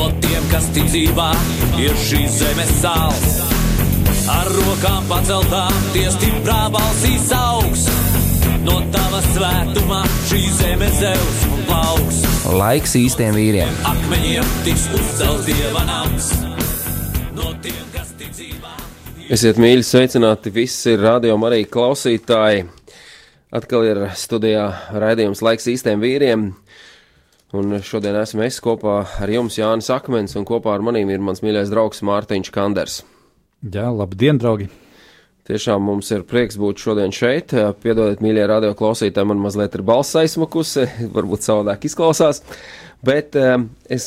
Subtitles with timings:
[0.00, 1.26] No tiem, kas ticībā
[1.76, 3.34] ir šīs zemes sāls.
[4.32, 7.82] Ar rokām paceltām, tie stiprā balsīs augs.
[8.64, 9.98] No tava svētumā
[10.30, 12.22] šī zeme zeus un plauks.
[12.62, 13.76] Laiks īstiem vīriem.
[13.90, 16.30] Akmeņiem tiks uzcelts dieva nams.
[17.36, 18.72] No tiem, kas ticībā.
[19.36, 22.64] Esiet mīļi, sveicināti visi rādījumi arī klausītāji.
[23.52, 24.64] Atkal ir studijā
[24.96, 26.48] raidījums laiks īstiem vīriem.
[27.50, 31.42] Un šodien esmu es kopā ar jums, Jānis Akmens, un kopā ar maniem ir mans
[31.42, 33.00] mīļais draugs Mārtiņš Kanders.
[33.66, 34.68] Jā, labdien, draugi!
[35.50, 37.50] Tiešām mums ir prieks būt šodien šeit.
[37.82, 42.44] Piedodiet, mīļie radio klausītāji, man mazliet ir balss aizsmakusi, varbūt savādāk izklausās.
[43.02, 43.56] Bet eh,
[43.90, 44.06] es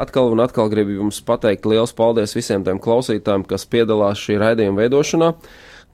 [0.00, 4.86] atkal un atkal gribu jums pateikt liels paldies visiem tiem klausītājiem, kas piedalās šī raidījuma
[4.86, 5.34] veidošanā,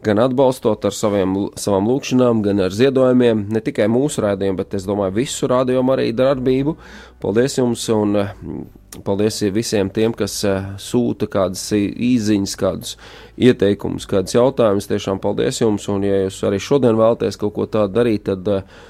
[0.05, 4.86] gan atbalstot ar saviem, savām lūkšanām, gan ar ziedojumiem, ne tikai mūsu raidījumu, bet es
[4.88, 6.77] domāju visu raidījumu arī darbību.
[7.24, 8.32] Paldies jums un eh,
[9.05, 12.97] paldies visiem tiem, kas eh, sūta kādas īziņas, kādus
[13.36, 14.91] ieteikumus, kādus jautājumus.
[14.91, 18.82] Tiešām paldies jums, un ja jūs arī šodien vēlaties kaut ko tādu darīt, tad uh,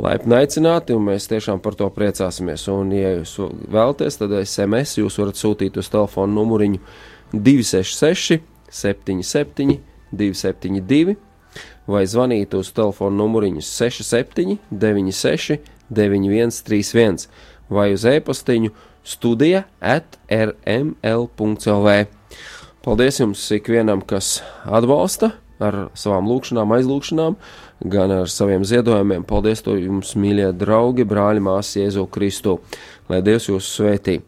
[0.00, 2.64] laipni aicināti, un mēs tiešām par to priecāsimies.
[2.72, 3.36] Un, ja jūs
[3.72, 6.80] vēlaties, tad SMS jūs varat sūtīt uz telefona numuriņu
[7.32, 8.40] 266,
[8.72, 9.78] 77,
[10.12, 11.16] 272,
[11.90, 15.58] vai zvanīt uz telefona numuriņu 67, 96,
[15.92, 17.28] 9131,
[17.72, 18.72] vai uz e-pastiņu
[19.04, 21.94] studija at rml.lv.
[22.82, 27.36] Paldies jums ikvienam, kas atbalsta ar savām lūkšanām, aizlūkšanām,
[27.92, 29.22] gan ar saviem ziedojumiem.
[29.28, 32.58] Paldies to jums, mīļie draugi, brāļi, māsas, Jēzu Kristu,
[33.10, 34.18] lai Dievs jūs svētī.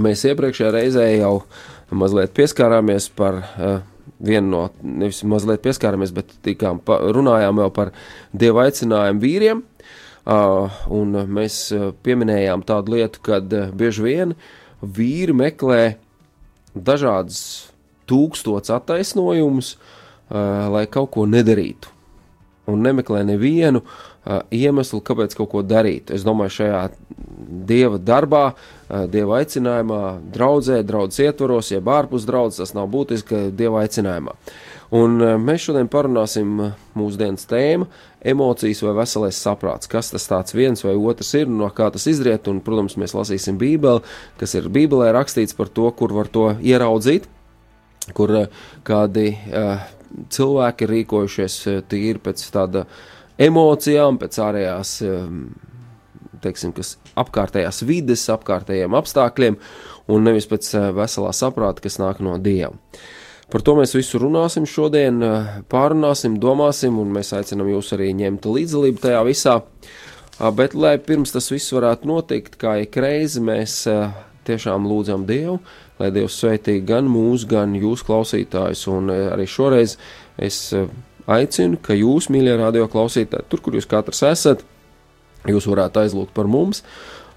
[0.00, 1.34] Mēs iepriekšējā reizē jau
[1.92, 3.76] mazliet pieskārāmies par uh,
[4.22, 7.92] vienu no, nevis mazliet pieskārāmies, bet tikām pa, runājām jau par
[8.32, 9.62] Dieva aicinājumu vīriem,
[10.24, 11.60] uh, un mēs
[12.06, 14.34] pieminējām tādu lietu, kad uh, bieži vien
[14.80, 15.82] vīri meklē
[16.76, 17.40] dažādas
[18.06, 19.76] tūkstots attaisnojumus,
[20.26, 21.92] Uh, lai kaut ko nedarītu.
[22.66, 23.98] Un nemeklē nevienu uh,
[24.50, 26.10] iemeslu, kāpēc kaut ko darīt.
[26.14, 26.80] Es domāju, šajā
[27.66, 28.76] dieva darbā, uh,
[29.10, 30.00] dieva aicinājumā,
[30.34, 34.36] draudzē, draudzes ietvaros, jeb ārpus draudzes, tas nav būtiski dieva aicinājumā.
[34.94, 36.60] Un mēs šodien parunāsim
[36.94, 37.88] mūsdienas tēmu-
[38.32, 39.88] emocijas vai veselais saprāts.
[39.90, 43.58] Kas tas tāds viens vai otrs ir, no kā tas izriet, un, protams, mēs lasīsim
[43.58, 44.02] Bībeli,
[44.38, 47.24] kas ir Bībelē rakstīts par to, kur var to ieraudzīt,
[48.14, 48.48] kur
[48.84, 49.80] kādi uh,
[50.30, 52.86] cilvēki ir rīkojušies tīri pēc tāda
[53.38, 55.28] emocijām, pēc ārējās, eh,
[56.44, 56.74] teiksim,
[57.16, 59.58] apkārtējās vides, apkārtējiem apstākļiem,
[60.12, 62.74] un nevis pēc eh, veselā saprāta, kas nāk no Dieva.
[63.46, 65.20] Par to mēs visu runāsim šodien,
[65.70, 69.60] pārunāsim, domāsim, un mēs aicinām jūs arī ņemt līdzdalību tajā visā.
[70.58, 73.84] Bet, lai pirms tas viss varētu notikt, kā ik reizi mēs
[74.46, 75.58] tiešām lūdzam Dievu,
[76.00, 79.96] lai Dievs sveitī gan mūs, gan jūs klausītājus, un eh, arī šoreiz
[80.36, 80.88] es eh,
[81.30, 84.64] aicinu, ka jūs, mīļie radio klausītāji, tur, kur jūs katrs esat,
[85.50, 86.82] jūs varētu aizlūgt par mums,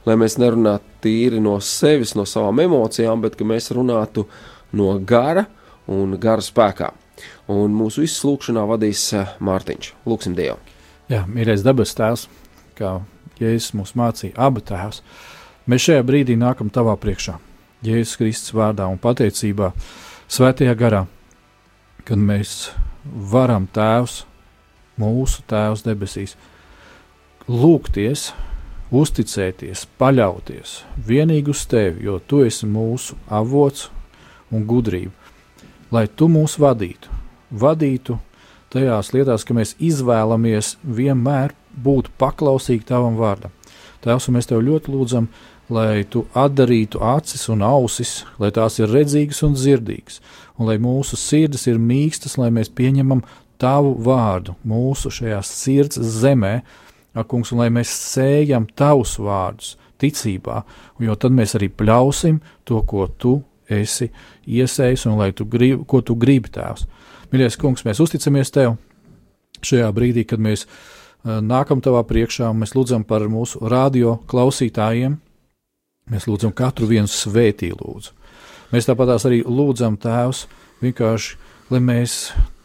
[0.08, 4.26] lai mēs nerunātu tīri no sevis, no savām emocijām, bet ka mēs runātu
[4.76, 5.46] no gara
[5.90, 6.92] un gara spēkā.
[7.52, 9.92] Un mūsu visu lūkšanā vadīs eh, Mārtiņš.
[10.08, 10.60] Lūksim Dievu.
[11.12, 12.28] Jā, mīļais dabas tēvs,
[12.78, 13.00] kā
[13.42, 15.02] Jēzus mums mācīja, abu tēvs.
[15.70, 17.36] Mēs šajā brīdī nākam tavā priekšā
[17.86, 19.72] Jēzus Kristus vārdā un pateicībā
[20.30, 21.06] Svētajā garā,
[22.06, 22.70] kad mēs
[23.31, 24.24] varam Tēvs,
[25.00, 26.36] mūsu Tēvs debesīs,
[27.50, 28.30] lūgties,
[28.94, 33.90] uzticēties, paļauties vienīgi uz Tevi, jo Tu esi mūsu avots
[34.52, 35.14] un gudrība,
[35.94, 37.14] lai Tu mūs vadītu,
[37.52, 38.17] vadītu
[38.73, 43.53] tajās lietās, ka mēs izvēlamies vienmēr būt paklausīgi Tavam vārdam.
[44.03, 45.29] Tēvs, mēs Tev ļoti lūdzam,
[45.70, 50.20] lai tu atdarītu acis un ausis, lai tās ir redzīgas un dzirdīgas,
[50.59, 53.23] un lai mūsu sirds ir mīkstas, lai mēs pieņemam
[53.59, 56.59] tavu vārdu mūsu šajā sirds zemē,
[57.17, 60.61] akungs, un lai mēs sējam tavus vārdus ticībā,
[61.03, 63.40] jo tad mēs arī pļausim to, ko tu
[63.70, 64.09] esi
[64.47, 66.88] iesējis un tu grib, ko tu gribi tēvs.
[67.32, 68.78] Mīļais kungs, mēs uzticamies tev
[69.61, 75.20] šajā brīdī, kad mēs uh, nākam tavā priekšā mēs lūdzam par mūsu radio klausītājiem,
[76.09, 78.16] Mēs lūdzam katru vienu svētī, lūdzu.
[78.70, 80.44] Mēs tāpat arī lūdzam Tēvs,
[80.84, 81.38] vienkārši,
[81.74, 82.18] lai mēs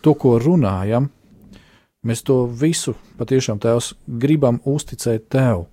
[0.04, 1.08] to, ko runājam,
[2.04, 5.66] mēs to visu patiešām Tēvs gribam uzticēt Tev,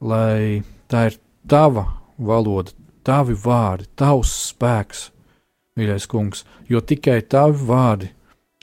[0.00, 1.84] lai tā ir Tava
[2.18, 2.72] valoda,
[3.06, 5.10] Tavi vārdi, Tavs spēks,
[5.76, 8.10] mīļais kungs, jo tikai Tavi vārdi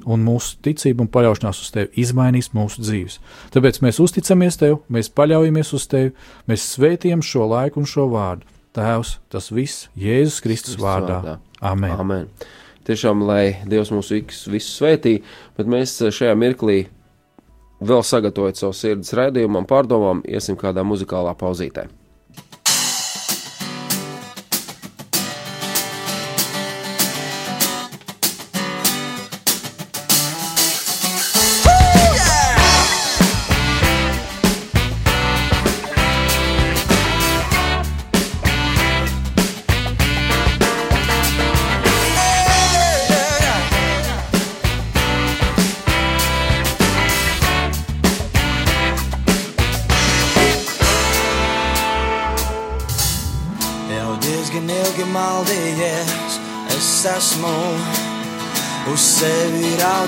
[0.09, 3.19] un mūsu ticība un paļaušanās uz tevi izmainīs mūsu dzīves.
[3.53, 6.11] Tāpēc mēs uzticamies tev, mēs paļaujamies uz tevi,
[6.49, 8.49] mēs svētījam šo laiku un šo vārdu.
[8.73, 11.19] Tēvs, tas viss Jēzus Kristus vārdā.
[11.21, 11.37] vārdā.
[11.61, 11.95] Amen.
[11.99, 12.29] Amen.
[12.83, 15.19] Tiešām, lai Dievs mūsu visus svētī,
[15.55, 16.87] bet mēs šajā mirklī
[17.83, 21.87] vēl sagatavojot savu sirds raidījumam, pārdomām, iesim kādā muzikālā pauzītē.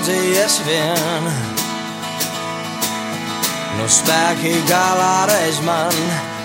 [0.06, 1.24] Raudzījies vien.
[3.76, 5.94] Nu spēki galā reiz man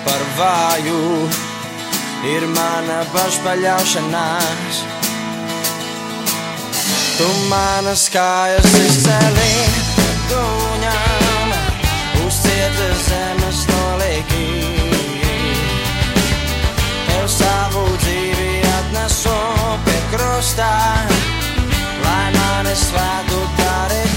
[0.06, 1.30] par vāju
[2.25, 4.81] ir mana pašpaļaušanās.
[7.19, 9.54] Tu manas kājas izcēlī,
[10.31, 10.42] tu
[10.81, 11.54] ņem
[12.25, 14.48] uz cietas zemes nolīgi.
[17.12, 19.38] Tev savu dzīvi atnesu
[19.86, 20.72] pie krustā
[22.69, 24.11] svētku dari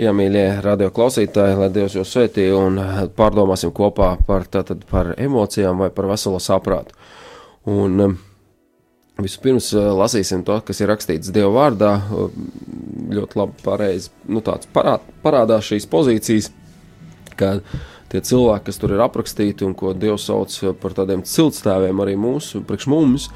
[0.00, 2.78] Jā, mīļie radioklausītāji, lai Dievs jūs svētī un
[3.18, 6.96] pārdomāsim kopā par, tātad, par emocijām vai par veselo saprātu.
[7.68, 8.14] Un um,
[9.20, 11.92] vispirms uh, lasīsim to, kas ir rakstīts Dieva vārdā.
[12.08, 12.32] Uh,
[13.10, 16.48] Ļoti labi pareizi, nu parād, parādās šīs pozīcijas,
[17.34, 17.56] ka
[18.12, 22.62] tie cilvēki, kas tur ir aprakstīti un ko Dievs sauc par tādiem ciltstāviem arī mūsu,
[22.64, 23.26] priekš mums,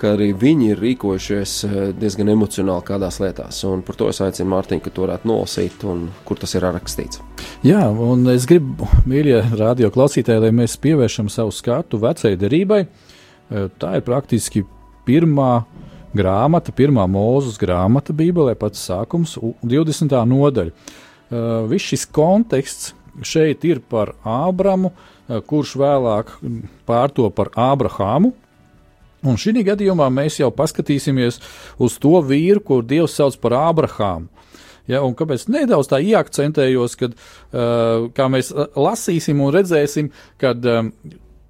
[0.00, 3.58] ka arī viņi ir rīkojušies eh, diezgan emocionāli kādās lietās.
[3.68, 7.20] Un par to es aicinu Mārtiņu, ka to varētu nolasīt un kur tas ir rakstīts.
[7.66, 12.80] Jā, un es gribu, mīļie radio klausītāji, lai mēs pievēršam savu skatu vecajai derībai.
[12.86, 14.64] Eh, Tā ir praktiski
[15.06, 15.64] pirmā
[16.16, 20.16] grāmata, pirmā mūzes grāmata Bībelē, pats sākums, u- 20.
[20.26, 20.72] nodaļa.
[21.30, 22.92] Uh, Viss šis konteksts
[23.22, 24.90] šeit ir par Ābramu,
[25.46, 26.32] kurš vēlāk
[26.88, 28.32] pārto par Ābrahāmu.
[29.26, 31.40] Un šī gadījumā mēs jau paskatīsimies
[31.82, 34.30] uz to vīru, kur Dievs sauc par Ābrahāmu.
[34.88, 40.08] Ja, un kāpēc nedaudz tā iakcentējos, kad uh, mēs uh, lasīsim un redzēsim,
[40.40, 40.88] kad um,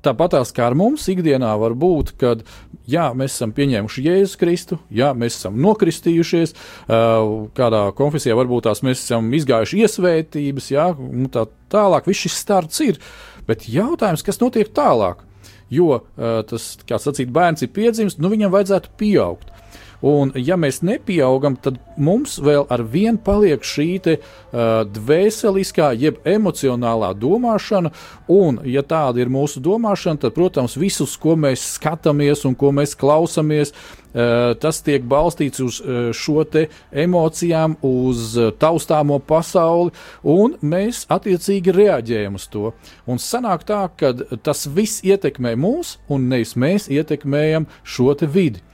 [0.05, 2.43] tāpatās kā ar mums ikdienā var būt, kad
[2.91, 8.85] jā, mēs esam pieņēmuši Jēzu Kristu, jā, mēs esam nokristījušies, uh, kādā konfesijā varbūt tās
[8.85, 13.01] mēs esam izgājuši iesvētības, jā, un tā tālāk, viss šis starts ir.
[13.49, 15.25] Bet jautājums, kas notiek tālāk?
[15.71, 19.53] Jo uh, tas, kā sacīt, bērns ir piedzimis, nu viņam vajadzētu pieaugt.
[20.01, 26.23] Un, ja mēs nepieaugam, tad mums vēl ar vienu paliek šī te, uh, dvēseliskā, jeb
[26.25, 27.93] emocionālā domāšana.
[28.33, 32.97] Un, ja tāda ir mūsu domāšana, tad, protams, visus, ko mēs skatāmies un ko mēs
[32.97, 36.69] klausāmies, uh, tas tiek balstīts uz uh, šo te
[37.05, 39.93] emocijām, uz uh, taustāmo pasauli,
[40.25, 42.73] un mēs attiecīgi reaģējam uz to.
[43.05, 48.65] Un sanāk tā, ka tas viss ietekmē mūs, un nevis mēs ietekmējam šo vidi.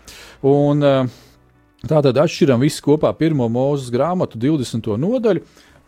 [0.47, 1.23] Un, uh,
[1.87, 4.89] Tātad atšķiram visu kopā pirmo mūzes grāmatu, 20.
[4.99, 5.43] nodaļu,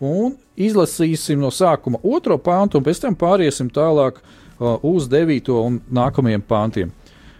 [0.04, 5.48] un izlasīsim no sākuma otro pāntu, un pēc tam pāriesim tālāk uh, uz 9.
[5.56, 6.92] un nākamajiem pāntiem.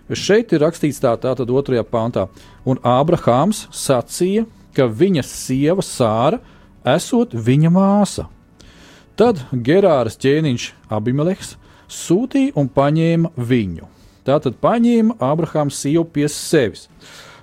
[0.09, 2.25] Šeit ir rakstīts tā, tātad otrajā pāntā,
[2.65, 6.41] un Ābrahāms sacīja, ka viņa sieva Sāra
[6.97, 8.27] esot viņa māsa.
[9.19, 11.55] Tad Gerāras ķēniņš Abimeleks
[11.93, 13.98] sūtīja un paņēma viņu.
[14.29, 16.89] Tātad paņēma Ābrahāms sievu pie sevis.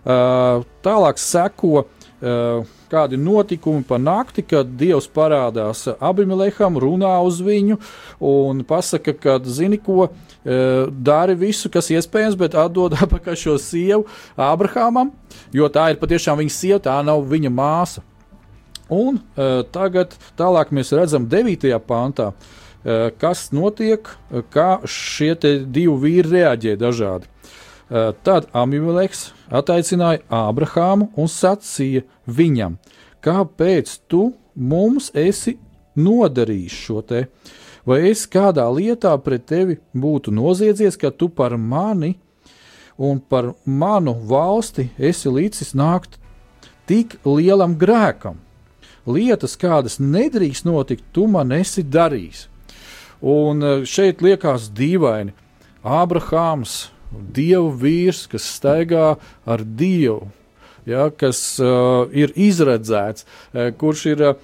[0.05, 7.77] Uh, tālāk seko uh, kādi notikumi pa nakti, kad Dievs parādās Abimelekam, runā uz viņu
[8.23, 10.09] un pasaka, ka, zini, ko,
[10.45, 14.05] dari visu, kas iespējams, bet atdod atpakaļ šo sievu
[14.37, 15.11] Abrahamam,
[15.55, 18.05] jo tā ir patiešām viņa sieva, tā nav viņa māsa.
[18.93, 19.17] Un
[19.73, 21.65] tagad tālāk mēs redzam 9.
[21.87, 22.31] pāntā,
[23.21, 27.29] kas notiek, uh, kā šie divi vīri reaģē dažādi.
[27.85, 32.79] Uh, tad Amimeleks ataicināja Ābrahāmu un sacīja viņam,
[33.25, 35.57] kāpēc tu mums esi
[35.95, 37.25] nodarījis šo te,
[37.85, 42.15] vai es kādā lietā pret tevi būtu noziedzies, ka tu par mani
[42.97, 46.17] un par manu valsti esi līdzis nākt
[46.87, 48.39] tik lielam grēkam.
[49.05, 52.47] Lietas, kādas nedrīkst notikt, tu man esi darījis.
[53.25, 55.33] Un eh, šeit liekas dīvaini.
[55.85, 59.15] Ābrahāms, dievu vīrs, kas staigā
[59.45, 60.31] ar dievu,
[60.89, 64.39] ja, kas uh, ir izredzēts, uh, kurš ir uh,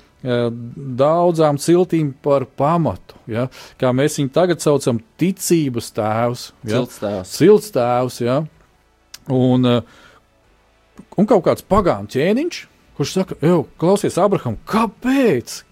[1.01, 3.17] daudzām ciltīm par pamatu.
[3.29, 3.47] Ja,
[3.81, 6.45] kā mēs viņu tagad saucam, ticības tēvs.
[6.69, 6.83] Ja.
[7.25, 8.38] Silts tēvs, ja,
[9.33, 9.65] un,
[11.17, 12.61] un kaut kāds pagānu ķēniņš,
[13.00, 13.41] kurš saka,
[13.81, 15.63] klausies, Abraham, kāpēc?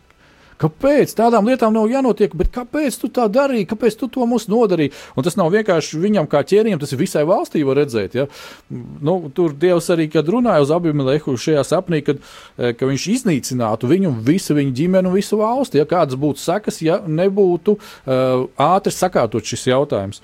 [0.59, 4.91] Kāpēc tādām lietām nav jānotiek, bet kāpēc tu tā darīji, kāpēc tu to mums nodarīji?
[5.15, 8.17] Un tas nav vienkārši viņam kā ķēniņam, tas ir visai valstī, var redzēt.
[8.19, 8.25] Ja?
[8.69, 12.19] Nu, tur Dievs arī, kad runāja uz Abimelehu šajā sapnī, kad,
[12.57, 16.81] eh, ka viņš iznīcinātu viņu, visu viņa ģimeni un visu valsti, ja kādas būtu sekas,
[16.83, 20.19] ja nebūtu uh, ātri sakārtot šis jautājums.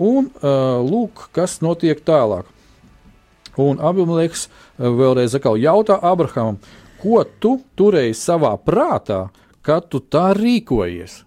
[0.00, 2.48] Un uh, lūk, kas notiek tālāk.
[3.60, 6.58] Un Abimeleks eh, vēlreiz jautā Abrahamam,
[7.02, 9.28] ko tu turēji savā prātā,
[9.64, 11.22] kad tu tā rīkojies,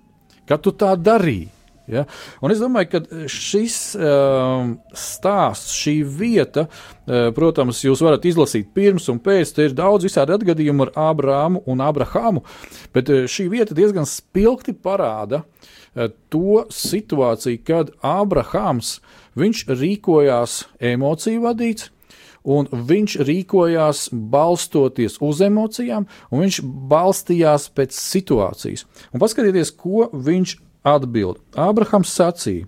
[0.49, 1.49] kad tu tā darīji.
[1.87, 2.03] Ja?
[2.43, 9.07] Un es domāju, ka šis um, stāsts, šī vieta, uh, protams, jūs varat izlasīt pirms
[9.13, 9.53] un pēc.
[9.55, 12.43] Tur ir daudz visādi atgadījumu ar Ābrāmu un Abrahāmu,
[12.95, 18.97] bet uh, šī vieta diezgan spilgti parāda uh, to situāciju, kad Ābrahāms
[19.37, 21.91] rīkojās emociju vadīts,
[22.47, 28.87] un viņš rīkojās balstoties uz emocijām, un viņš balstījās pēc situācijas.
[29.11, 31.41] Un paskatieties, ko viņš atbild.
[31.59, 32.67] Ābrahams sacīja: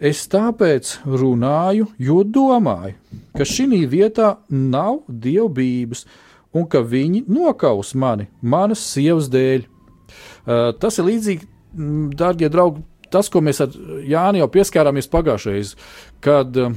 [0.00, 2.96] Es tāpēc runāju, jo domāju,
[3.36, 6.06] ka šī vietā nav dievbijības,
[6.56, 9.66] un ka viņi nokaus mani, manas sievas dēļ.
[9.68, 12.80] Uh, tas ir līdzīgi, mm, darbie draugi,
[13.12, 13.76] tas, ko mēs ar
[14.08, 15.90] Jāni jau pieskārāmies pagājušajā reizē,
[16.24, 16.72] kad uh,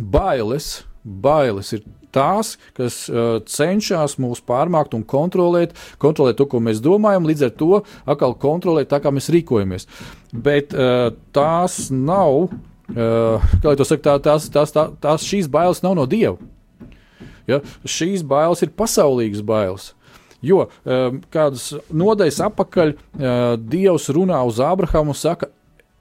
[0.00, 6.82] bailes, bailes ir tās, kas uh, cenšas mūs pārmākt un kontrolēt, kontrolēt to, ko mēs
[6.82, 9.86] domājam, līdz ar to atkal kontrolēt tā, kā mēs rīkojamies.
[10.34, 15.84] Bet uh, tās nav, uh, kā jau saka, tā, tās, tās, tās, tās šīs bailes
[15.86, 16.36] nav no Dieva.
[17.48, 17.62] Ja?
[17.86, 19.92] Šīs bailes ir pasaulīgas bailes.
[20.40, 25.50] Jo um, kādas nodaļas apakaļ uh, Dievs runā uz Abrahamu un saka,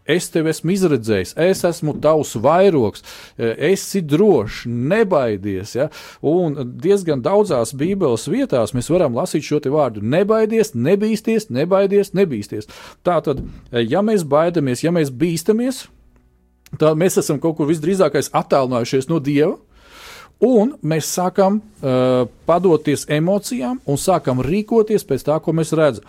[0.10, 3.06] es tevi esmu izredzējis, es esmu tavs vairogs,
[3.38, 5.75] esi drošs, nebaidies.
[5.78, 5.89] Ja?
[6.25, 12.70] Un diezgan daudzās Bībeles vietās mēs varam lasīt šo vārdu: nebaidies, nebīsties, nebaidies, nebīsties.
[13.06, 15.86] Tā tad, ja mēs baidamies, ja mēs bīstamies,
[16.80, 19.58] tad mēs esam kaut kur visdrīzākais attālinājušies no Dieva.
[20.39, 26.05] Un mēs sākam uh, padoties emocijām un sākam rīkoties pēc tā, ko mēs redzam.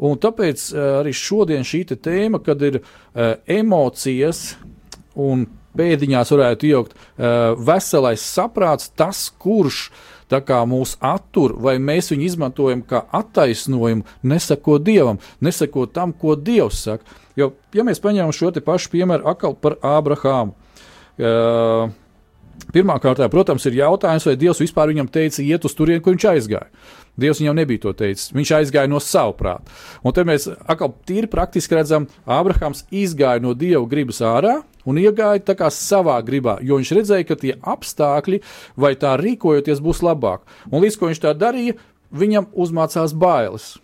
[0.00, 4.54] Un tāpēc uh, arī šodien šī tēma, kad ir uh, emocijas
[5.20, 5.44] un
[5.76, 9.90] pēdiņās varētu ielikt uh, veselais saprāts, tas, kurš
[10.28, 17.04] mūs attur, vai mēs viņu izmantojam kā attaisnojumu, nesako dievam, nesako tam, ko dievs saka.
[17.36, 20.56] Jo, ja mēs paņemam šo pašu piemēru atkal par Ābrahāmu.
[21.18, 21.92] Uh,
[22.72, 26.68] Pirmkārt, protams, ir jautājums, vai Dievs vispār viņam teica, iet uz turieni, kur viņš aizgāja.
[27.18, 28.30] Dievs viņam nebija to teicis.
[28.34, 29.72] Viņš aizgāja no sava prāta.
[30.06, 35.42] Un te mēs atkal tīri praktiski redzam, Ābrahams izgāja no Dieva gribas ārā un iegāja
[35.50, 38.42] tā kā savā gribā, jo viņš redzēja, ka tie apstākļi
[38.78, 40.46] vai tā rīkojoties būs labāk.
[40.70, 41.76] Un līdz ko viņš tā darīja,
[42.14, 43.74] viņam uzmācās bailes.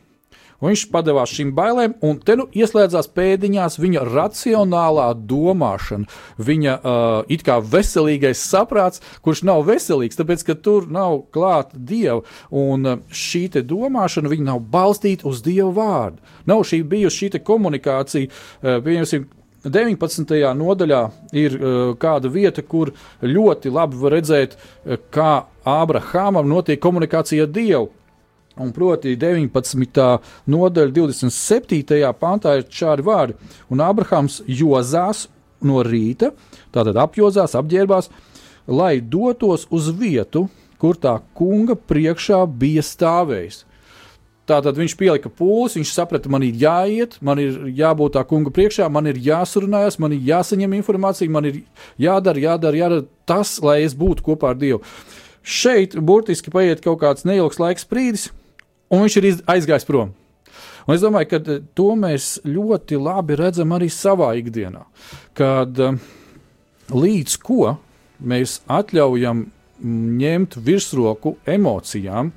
[0.62, 6.08] Viņš padevās šīm bailēm, un te nu ieslēdzās pēdiņās viņa racionālā domāšana,
[6.38, 12.23] viņa uh, it kā veselīgais saprāts, kurš nav veselīgs, tāpēc ka tur nav klāta dieva.
[12.54, 16.23] Un uh, šī domāšana nav balstīta uz dievu vārdu.
[16.46, 19.26] Nav šī bijusi šī komunikācija, uh, pieņemsim,
[19.64, 20.34] 19.
[20.58, 22.92] nodaļā ir uh, kāda vieta, kur
[23.23, 27.88] ļoti labi var redzēt, uh, kā Ābrahamam notiek komunikācija ar Dievu.
[28.62, 30.02] Un proti, 19.
[30.46, 32.12] nodaļa, 27.
[32.20, 33.34] pantā ir šādi vārdi.
[33.75, 35.26] Un Abrahams jozās
[35.64, 36.31] no rīta,
[36.74, 38.11] tātad apjozās, apģērbās,
[38.70, 40.46] lai dotos uz vietu,
[40.78, 43.64] kur tā kunga priekšā bija stāvējis.
[44.44, 48.90] Tātad viņš pielika pūles, viņš saprata, man ir jāiet, man ir jābūt tā kunga priekšā,
[48.92, 51.62] man ir jāsarunājas, man ir jāsaņem informācija, man ir
[51.98, 54.83] jādara, jādara, jādara tas, lai es būtu kopā ar Dievu.
[55.44, 58.28] Šeit burtiski paiet kaut kāds neilgs laiks brīdis,
[58.94, 60.12] un viņš ir aizgājis prom.
[60.85, 64.85] Un es domāju, ka eh, to mēs ļoti labi redzam arī savā ikdienā.
[65.37, 65.98] Kad eh,
[66.92, 67.76] līdz ko
[68.24, 69.46] mēs atļaujam
[69.85, 72.30] ņemt virsroku emocijām,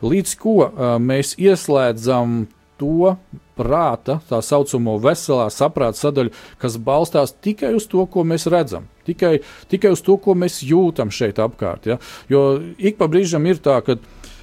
[0.00, 2.44] līdz ko uh, mēs ieslēdzam
[2.80, 3.16] to
[3.58, 9.40] prāta, tā saucamo veselā saprāta sadaļu, kas balstās tikai uz to, ko mēs redzam, tikai,
[9.68, 11.90] tikai uz to, ko mēs jūtam šeit apkārt.
[11.90, 11.98] Ja?
[12.32, 12.44] Jo
[12.78, 13.98] ik pa brīžam ir tā, ka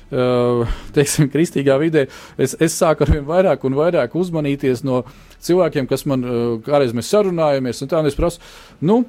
[0.09, 2.05] teiksim, kristīgā vidē,
[2.39, 5.01] es, es sāku ar vien vairāk un vairāk uzmanīties no
[5.43, 6.23] cilvēkiem, kas man
[6.65, 8.41] kādreiz mēs sarunājamies, un tā un es prasu,
[8.79, 9.01] nu,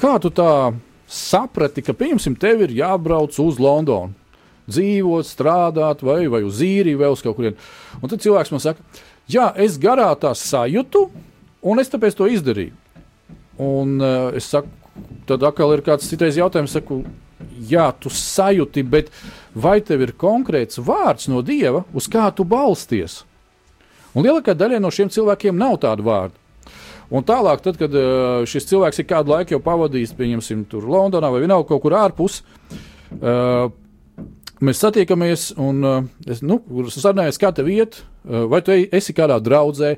[0.00, 0.50] kā tu tā
[1.12, 4.14] saprati, ka, pieņemsim, tev ir jābrauc uz Londonu,
[4.70, 7.56] dzīvot, strādāt, vai, vai uz īriju, vai uz kaut kurien.
[8.00, 11.08] Un tad cilvēks man saka, jā, es garā tā sajūtu,
[11.68, 12.76] un es tāpēc to izdarīju.
[13.62, 14.70] Un uh, es saku,
[15.28, 17.02] tad atkal ir kāds citais jautājums, saku,
[17.68, 19.12] jā, tu sajūti, bet
[19.54, 23.22] vai tev ir konkrēts vārds no dieva, uz kā tu balsties?
[24.12, 26.36] Un lielākā daļa no šiem cilvēkiem nav tādu vārdu.
[27.12, 31.42] Un tālāk, tad, kad uh, šis cilvēks ir kādu laiku pavadījis, pieņemsim, tur Londonā vai
[31.42, 32.38] vienalga kaut kur ārpus,
[33.18, 33.66] uh,
[34.64, 39.96] mēs satiekamies un uh, es nu, sarunājamies, kā tev iet, vai tu esi kādā draudzē,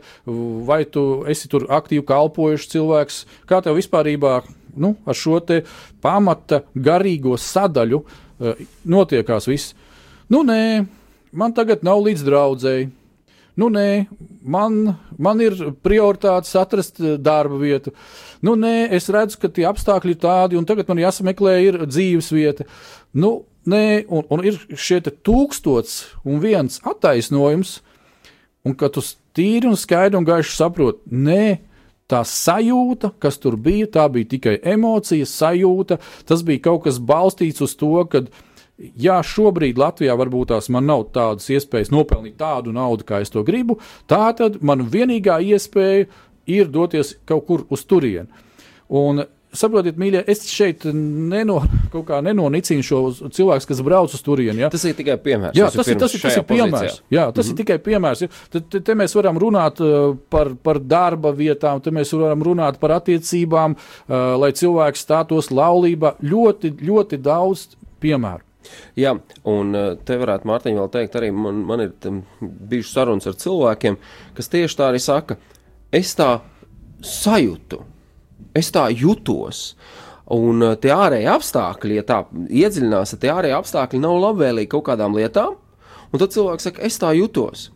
[0.64, 4.38] vai tu esi tur aktīvi kalpojušs cilvēks, kā tev vispārībā
[4.81, 5.43] nu, ar šo
[6.03, 8.24] pamata garīgo sadaļu uh,
[8.85, 9.72] notiekās viss.
[10.33, 10.85] Nu, nē,
[11.37, 12.90] man tagad nav līdz draudzēji.
[13.61, 14.07] Nu, nē,
[14.42, 15.54] man, man ir
[15.85, 17.92] prioritātes atrast eh, darba vietu.
[18.42, 22.33] Nu, nē, es redzu, ka tie apstākļi ir tādi, un tagad man jāsameklē ir dzīves
[22.35, 22.66] vieta.
[23.14, 27.78] Nu, nē, un, un ir šie tūkstots un viens attaisnojums,
[28.66, 29.04] un ka tu
[29.37, 31.44] tīri un skaidri un gaiši saproti, nē,
[32.11, 35.99] tā sajūta, kas tur bija, tā bija tikai emocija, sajūta.
[36.29, 38.25] Tas bija kaut kas balstīts uz to, ka,
[38.79, 43.45] jā, šobrīd Latvijā varbūt tās man nav tādas iespējas nopelnīt tādu naudu, kā es to
[43.47, 43.79] gribu.
[44.11, 46.09] Tā tad man vienīgā iespēja
[46.51, 48.29] ir doties kaut kur uz turieni.
[48.95, 49.25] Un
[49.57, 51.61] saprotiet, mīļie, es šeit neno,
[52.25, 54.64] nenonicinu šo cilvēku, kas brauc uz turieni.
[54.64, 54.71] Ja?
[54.73, 55.59] Tas ir tikai piemērs.
[55.59, 57.01] Jā, tas ir, tas ir, tas ir piemērs.
[57.11, 57.47] Jā, tas mm -hmm.
[57.47, 57.61] ir mhm.
[57.62, 58.25] tikai piemērs.
[58.51, 62.79] Tad te, te mēs varam runāt uh, par, par darba vietām, te mēs varam runāt
[62.81, 66.14] par attiecībām, uh, lai cilvēks stātos laulībā.
[66.23, 67.69] Ļoti, ļoti daudz
[68.01, 68.45] piemēru.
[68.97, 69.14] Jā,
[69.51, 71.93] un eh, te varētu Mārtiņa vēl teikt, arī man, man ir
[72.40, 73.99] bijušas sarunas ar cilvēkiem,
[74.37, 75.37] kas tieši tā arī saka,
[75.95, 76.31] es tā
[77.05, 77.83] sajūtu,
[78.57, 79.75] es tā jutos.
[80.33, 84.87] Un eh, tie ārēji apstākļi, ja tā iedziļinās, tad tie ārēji apstākļi nav labvēlīgi kaut
[84.88, 85.59] kādām lietām,
[86.11, 87.69] un tad cilvēks saka, es tā jutos.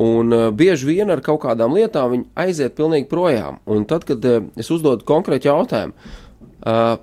[0.00, 3.60] Un uh, bieži vien ar kaut kādām lietām viņi aiziet pilnīgi projām.
[3.70, 5.94] Un tad, kad uh, es uzdodu konkrēti jautājumu,
[6.66, 6.96] uh,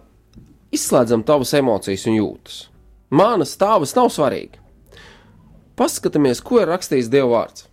[0.75, 2.57] izslēdzam tavas emocijas un jūtas.
[3.15, 4.59] Manas tavas nav svarīgi.
[5.79, 7.69] Paskatāmies, ko ir rakstījis Dieva vārds.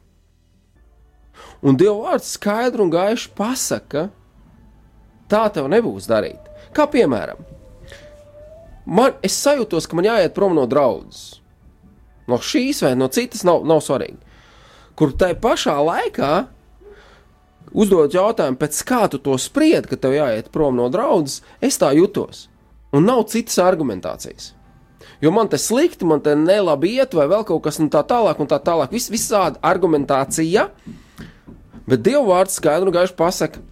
[1.66, 4.06] Un Dieva vārds skaidri un gaiši pasaka,
[5.30, 6.48] tā tev nebūs darīt.
[6.76, 7.40] Kā piemēram,
[8.86, 11.38] man, es sajūtos, ka man jāiet prom no draudzes.
[12.28, 14.18] No šīs vai no citas nav, nav svarīgi.
[14.98, 16.32] Kur tai pašā laikā
[17.72, 21.92] uzdod jautājumu, pēc kā tu to spriedi, ka tev jāiet prom no draudzes, es tā
[21.96, 22.46] jutos.
[22.92, 24.52] Un nav citas argumentācijas.
[25.20, 28.48] Jo man te slikti, man te nelabi iet, vai vēl kaut kas tā tālāk, un
[28.50, 28.92] tā tālāk.
[28.94, 30.68] Vis, visādi argumentācija,
[31.88, 33.62] bet Dieva vārds skaidri un gaiši pasaka,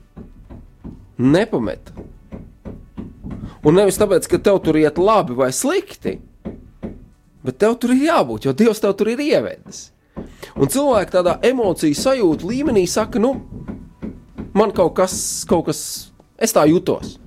[1.19, 1.93] nepamet.
[3.67, 6.17] Un nevis tāpēc, ka tev tur iet labi vai slikti,
[7.47, 9.89] bet tev tur ir jābūt, jo Dievs tev tur ir ievedis.
[10.57, 13.35] Un cilvēki tādā emociju sajūtu līmenī saka, nu,
[14.57, 15.17] man kaut kas,
[15.49, 15.81] kaut kas,
[16.39, 17.19] es tā jutos.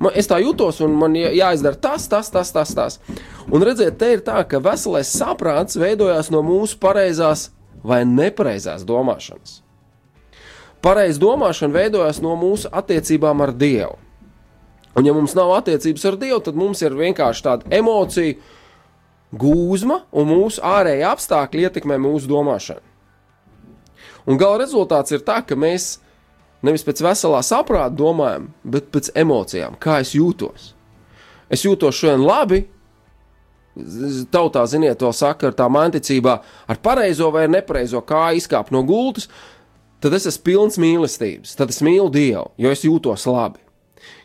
[0.00, 2.74] Man, es tā jutos, un man jā- jāizdara tas, tas, tas, tas.
[2.74, 2.98] tas.
[3.52, 7.50] Un redziet, te ir tā, ka veselais saprāts veidojās no mūsu pareizās
[7.84, 9.60] vai nepareizās domāšanas.
[10.84, 13.98] Pareiza domāšana veidojās no mūsu attiecībām ar Dievu.
[14.96, 18.34] Un, ja mums nav attiecības ar Dievu, tad mums ir vienkārši tāda emocija
[19.30, 22.82] gūzma, un mūsu ārējie apstākļi ietekmē mūsu domāšanu.
[24.26, 25.98] Un gala rezultāts ir tā, ka mēs
[26.66, 30.74] nevis pēc veselā saprāta domājam, bet pēc emocijām, kā es jūtos.
[31.50, 32.64] Es jūtos šodien labi.
[34.34, 36.34] Tautā, ziniet, to saka ar tā manticībā,
[36.68, 39.28] ar pareizo vai ar nepareizo kā izkāpt no gultas,
[40.00, 43.60] tad es esmu pilns mīlestības, tad es mīlu Dievu, jo es jūtos labi.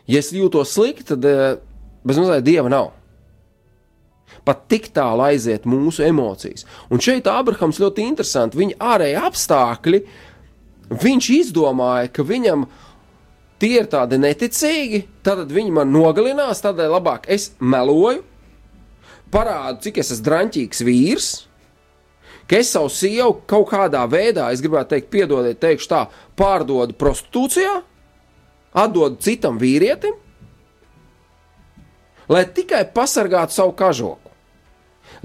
[0.08, 1.58] Ja es jūtos slikti, tad eh,
[2.06, 2.92] bez mazliet Dieva nav.
[4.46, 6.66] Pat tik tālu aiziet mūsu emocijas.
[6.90, 8.58] Un šeit Abrahams ļoti interesanti.
[8.60, 10.00] Viņa ārēji apstākļi,
[11.02, 12.66] viņš izdomāja, ka viņam
[13.62, 18.22] tie ir tādi neticīgi, tad viņi man nogalinās, tādēļ labāk es meloju,
[19.34, 21.30] parādu, cik es esmu drāmīgs vīrs,
[22.48, 26.04] ka es savu sievu kaut kādā veidā, es gribētu teikt, piedodiet, teikšu tā,
[26.38, 27.74] pārdodu prostitūcijā,
[28.76, 30.14] atdodu citam vīrietim,
[32.28, 34.34] lai tikai pasargātu savu kažoku,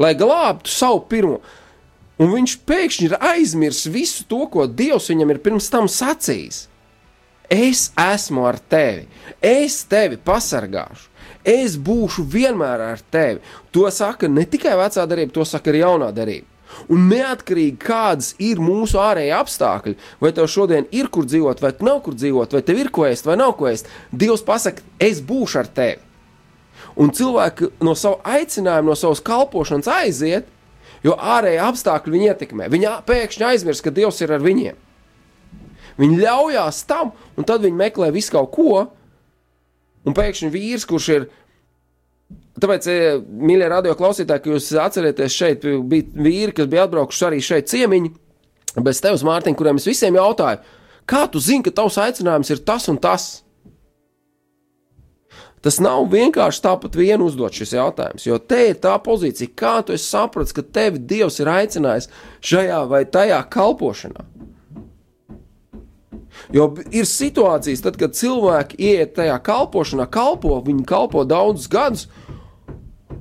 [0.02, 1.42] lai glābtu savu pirmo.
[2.22, 6.68] Un viņš pēkšņi ir aizmirsis visu to, ko Dievs viņam ir pirms tam sacījis.
[7.52, 9.08] Es esmu ar tevi,
[9.44, 11.10] es tevi pasargāšu,
[11.44, 13.42] es būšu vienmēr ar tevi.
[13.74, 16.51] To saka ne tikai vecā darība, to saka arī jaunā darība.
[16.92, 22.02] Un neatkarīgi kādas ir mūsu ārējie apstākļi, vai tev šodien ir kur dzīvot, vai nav
[22.06, 25.62] kur dzīvot, vai tev ir ko ēst, vai nav ko ēst, Dievs pasaka, es būšu
[25.62, 26.00] ar tevi.
[27.00, 30.48] Un cilvēki no sava aicinājuma, no savas kalpošanas aiziet,
[31.06, 32.70] jo ārējie apstākļi viņu ietekmē.
[32.72, 34.80] Viņi pēkšņi aizmirst, ka Dievs ir ar viņiem.
[36.02, 38.86] Viņi ļaujās tam, un tad viņi meklē visu kaut ko.
[40.08, 41.30] Un pēkšņi vīrs, kurš ir.
[42.62, 47.40] Tāpēc, e, mīļie radio klausītāji, ka jūs atcerieties, šeit bija vīri, kas bija atbraukuši arī
[47.46, 48.12] šeit ciemiņi,
[48.86, 50.62] bez tevis, Mārtiņ, kuriem es visiem jautāju,
[51.10, 53.32] kā tu zini, ka tavs aicinājums ir tas un tas?
[55.62, 59.94] Tas nav vienkārši tāpat vien uzdot šis jautājums, jo te ir tā pozīcija, kā tu
[59.94, 62.10] esi sapratis, ka tevi Dievs ir aicinājis
[62.42, 64.26] šajā vai tajā kalpošanā.
[66.52, 72.08] Jo ir situācijas, tad, kad cilvēki ieiet tajā kalpošanā, kalpo, viņi kalpo daudzus gadus,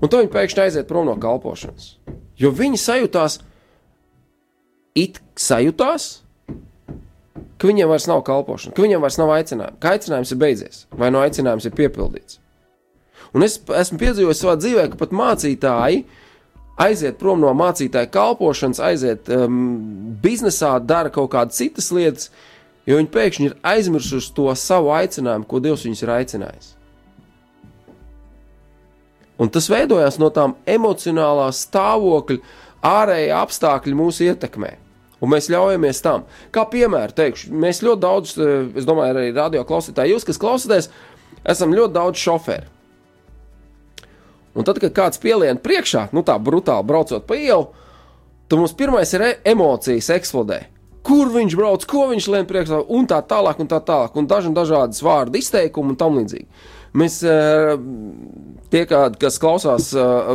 [0.00, 1.94] un tad viņi pēkšņi aiziet prom no kalpošanas.
[2.40, 3.38] Jo viņi sajūtās,
[4.98, 6.10] it sajūtās,
[7.60, 11.10] ka viņiem vairs nav kalpošana, ka viņiem vairs nav aicinājuma, ka aicinājums ir beidzies, vai
[11.12, 12.40] no aicinājums ir piepildīts.
[13.36, 16.00] Un es esmu piedzīvojis savā dzīvē, ka pat mācītāji
[16.80, 19.60] aiziet prom no mācītāja kalpošanas, aiziet um,
[20.22, 22.30] biznesā, dara kaut kādas citas lietas,
[22.88, 26.72] jo viņi pēkšņi ir aizmirsuši to savu aicinājumu, ko Dievs viņus ir aicinājis.
[29.40, 32.40] Un tas veidojās no tām emocionālā stāvokļa,
[32.84, 34.74] ārējā apstākļa mūsu ietekmē.
[35.20, 36.24] Un mēs ļaujamies tam.
[36.52, 40.90] Kā piemēru teikšu, mēs ļoti daudz, eh, es domāju, arī radio klausītāji, jūs, kas klausāties,
[41.44, 42.68] esam ļoti daudz šoferu.
[44.54, 47.68] Un tad, kad kāds pielien priekšā, nu tā brutāli braucot pa ielu,
[48.48, 50.64] tad mums pirmais ir e- emocijas eksplodē.
[51.06, 54.50] Kur viņš brauc, ko viņš lien priekšā, un tā tālāk, un tā tālāk, un daži
[54.50, 56.46] un dažādas vārdu izteikumi un tam līdzīgi.
[56.90, 57.76] Mēs, eh,
[58.70, 60.30] tie, kā, kas klausās, eh,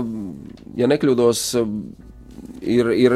[0.80, 1.66] ja nekļūdos, eh,
[2.62, 3.12] ir, ir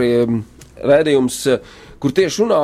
[0.80, 1.60] rādījums, eh,
[2.00, 2.62] kur tieši runā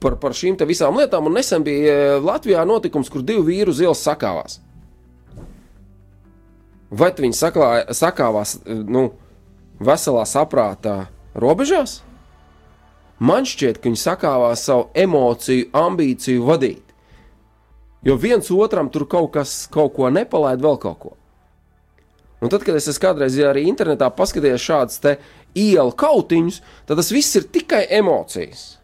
[0.00, 4.04] par, par šīm visām lietām, un nesen bija Latvijā notikums, kur divi vīri uz ielas
[4.04, 4.58] sakāvās.
[6.90, 9.12] Vai viņi saklā, sakāvās nu,
[9.78, 12.00] veselā saprātā robežās?
[13.20, 16.87] Man šķiet, ka viņi sakāvās savu emociju, ambīciju vadīt.
[18.06, 21.14] Jo viens otram tur kaut kas, kaut ko nepalaid, vēl kaut ko.
[22.38, 25.16] Un tad, kad es esmu kādreiz arī internetā paskatījies šādus te
[25.58, 28.76] ielu kautiņus, tad tas viss ir tikai emocijas.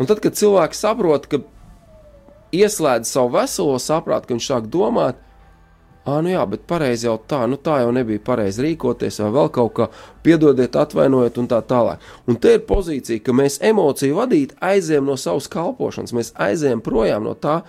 [0.00, 1.42] Un tad, kad cilvēks saprot, ka
[2.54, 5.18] ieslēdz savu veselo saprātu, ka viņš sāk domāt,
[6.08, 9.50] ah, nu jā, bet pareizi jau tā, nu tā jau nebija pareizi rīkoties, vai vēl
[9.52, 9.88] kaut kā,
[10.24, 12.06] piedodiet, atvainojiet, un tā tālāk.
[12.30, 17.28] Un te ir pozīcija, ka mēs emociju vadīt aizējām no savas kalpošanas, mēs aizējām projām
[17.28, 17.60] no tā,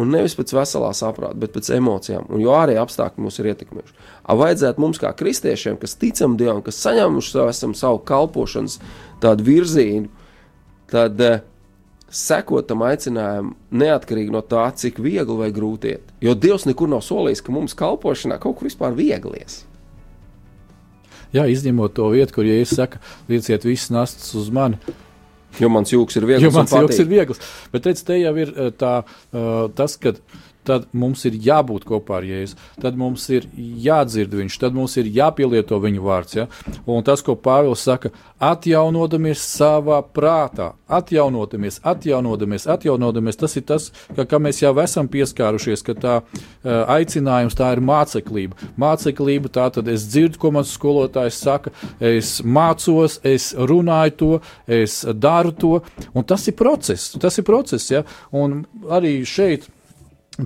[0.00, 3.96] un nevis pēc veselā saprāta, bet pēc emocijām, un jo arī apstākļi mūs ir ietekmējuši.
[4.24, 8.78] A vajadzētu mums, kā kristiešiem, kas ticam Dievam, kas saņēmuši savu, savu kalpošanas
[9.22, 10.10] tādu virzīnu,
[10.90, 11.42] tad eh,
[12.10, 16.14] sekot tam aicinājumam, neatkarīgi no tā, cik viegli vai grūti iet.
[16.24, 19.64] Jo Dievs nekur nav solījis, ka mums kalpošanā kaut kur vispār vieglies.
[21.30, 22.98] Jā, izņemot to vietu, kur Jēzus saka,
[23.30, 24.80] lieciet visas nastas uz mani,
[25.58, 26.46] Jo mans jūks ir viegls.
[26.46, 27.00] jo mans patīk.
[27.02, 27.42] ir viegls.
[27.72, 28.92] Bet redz, te jau ir eh, tā,
[29.34, 30.14] eh, tas, ka
[30.70, 35.10] tad mums ir jābūt kopā ar Jēzu, tad mums ir jādzird viņš, tad mums ir
[35.10, 36.36] jāpielieto viņa vārds.
[36.38, 36.46] Ja?
[36.86, 44.24] Un tas, ko Pāvils saka, atjaunodamies savā prātā, atjaunodamies, atjaunodamies, atjaunodamies, tas ir tas, ka,
[44.30, 48.70] ka mēs jau esam pieskārušies, ka tā uh, aicinājums tā ir māceklība.
[48.80, 54.30] Māceklība tā tad es dzirdu, ko mans skolotājs saka, es mācos, es runāju to,
[54.80, 55.74] es daru to,
[56.14, 58.06] un tas ir process, tas ir process, ja?
[58.30, 59.68] un arī šeit.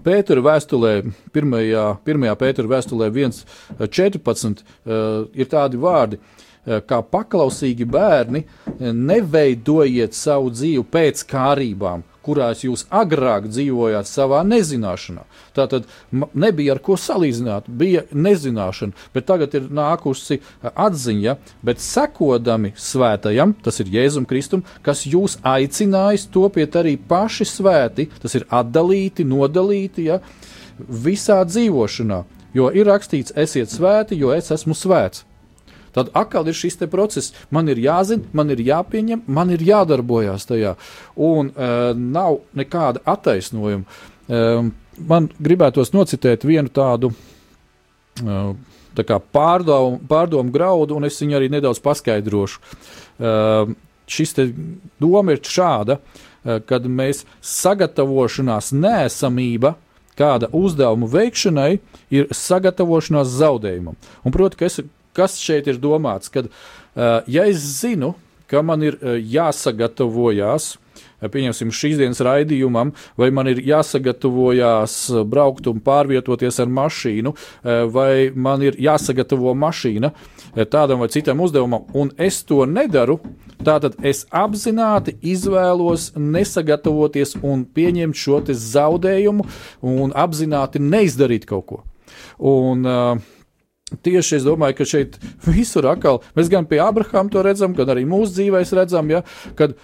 [0.04, 0.94] Pētera vēstulē,
[1.34, 4.64] pirmajā, pirmajā Pētera vēstulē, 1.14.
[4.64, 8.44] Uh, ir tādi vārdi, uh, kā paklausīgi bērni,
[8.80, 15.24] neveidojiet savu dzīvi pēc kārībām, kurās jūs agrāk dzīvojāt savā nezināšanā.
[15.56, 15.88] Tā tad
[16.34, 23.80] nebija ar ko salīdzināt, bija nezināšana, bet tagad ir nākusi atziņa, bet sekodami svētajam, tas
[23.82, 30.20] ir Jēzum Kristum, kas jūs aicinājis topiet arī paši svēti, tas ir atdalīti, nodalīti, ja,
[30.78, 32.24] visā dzīvošanā.
[32.54, 35.24] Jo ir rakstīts, esiet svēti, jo es esmu svēts.
[35.94, 37.33] Tad atkal ir šis process.
[37.54, 40.74] Man ir jāzina, man ir jāpieņem, man ir jādarbojas tajā.
[41.14, 43.85] Un uh, nav nekāda attaisnojuma.
[44.24, 48.54] Um, man gribētos nocitēt vienu tādu uh,
[48.94, 52.61] tā kā pārdomu, pārdomu graudu, un es viņu arī nedaudz paskaidrošu.
[53.14, 53.74] Uh,
[54.11, 54.35] šis
[55.00, 59.76] doma ir šāda, uh, kad mēs sagatavošanās nēsamība
[60.18, 61.70] kāda uzdevuma veikšanai
[62.14, 63.96] ir sagatavošanās zaudējumam.
[64.22, 64.80] Un, proti, kas,
[65.16, 66.33] kas šeit ir domāts?
[66.33, 68.14] Kad, uh, ja es zinu,
[68.50, 74.98] ka man ir uh, jāsagatavojas, uh, pieņemsim, šīs dienas raidījumam, vai man ir jāsagatavojas
[75.31, 77.33] braukt un pārvietoties ar mašīnu,
[77.94, 80.12] vai man ir jāsagatavo mašīna
[80.68, 83.16] tādam vai citam uzdevumam, un es to nedaru,
[83.64, 89.46] Tātad es apzināti izvēlos nesagatavoties un pieņemt šo zaudējumu
[89.88, 91.81] un apzināti neizdarīt kaut ko.
[92.38, 93.33] Un, uh,
[94.02, 98.07] Tieši es domāju, ka šeit visur atkal mēs gan pie Abrahama to redzam, gan arī
[98.09, 99.22] mūsu dzīvēs redzam, ja,
[99.59, 99.76] kad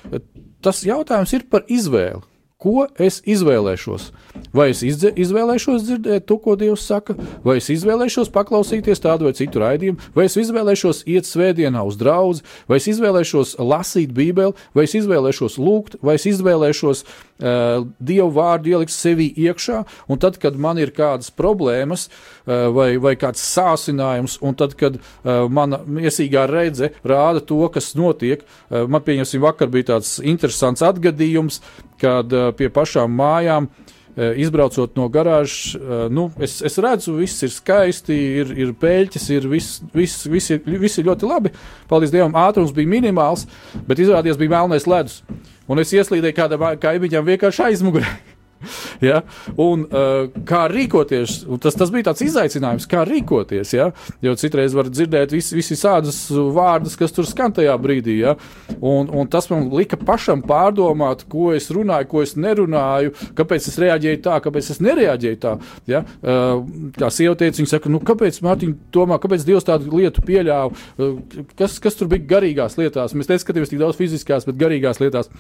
[0.65, 2.25] tas jautājums ir par izvēli.
[2.61, 4.11] Ko es izvēlēšos?
[4.53, 9.63] Vai es izvēlēšos dzirdēt to, ko Dievs saka, vai es izvēlēšos paklausīties tādu vai citu
[9.63, 14.97] raidījumu, vai es izvēlēšos iet svētdienā uz draugu, vai es izvēlēšos lasīt Bībeli, vai es
[15.01, 20.79] izvēlēšos lūgt, vai es izvēlēšos uh, Dievu vārdu ielikt sevī iekšā, un tad, kad man
[20.79, 26.93] ir kādas problēmas uh, vai, vai kāds sācinājums, un tad, kad uh, mana miesīgā redze
[27.05, 31.61] rāda to, kas notiek, man pieņemsim, vakar bija tāds interesants atgadījums,
[32.01, 33.97] kad pie pašām mājām uh,
[34.41, 39.49] izbraucot no garāžas, uh, nu, es, es redzu, viss ir skaisti, ir, ir pēļķis, ir
[39.51, 41.55] viss, viss, viss, ir, viss ir ļoti labi.
[41.91, 43.47] Paldies Dievam, ātrums bija minimāls,
[43.89, 45.23] bet izrādījās bija melnais ledus.
[45.71, 48.30] Un es ieslīdēju kādam kaimiņam vienkārši aizmugurē.
[49.11, 49.23] Ja?
[49.61, 53.73] Un, uh, kā rīkoties, tas, tas bija tāds izaicinājums, kā rīkoties.
[53.75, 53.91] Ja?
[54.25, 58.19] Jo citreiz var dzirdēt vis, visādus vārdus, kas tur skan tajā brīdī.
[58.21, 58.37] Ja?
[58.77, 63.81] Un, un tas man lika pašam pārdomāt, ko es runāju, ko es nerunāju, kāpēc es
[63.81, 65.57] reaģēju tā, kāpēc es nereaģēju tā.
[65.91, 66.05] Ja?
[66.21, 66.67] Uh,
[67.01, 70.71] teica, viņa saka, nu, kāpēc Mārtiņa domā, kāpēc Dievs tādu lietu pieļāva,
[71.01, 73.17] uh, kas, kas tur bija garīgās lietās.
[73.17, 75.33] Mēs neskatījāmies tik daudz fiziskās, bet garīgās lietās.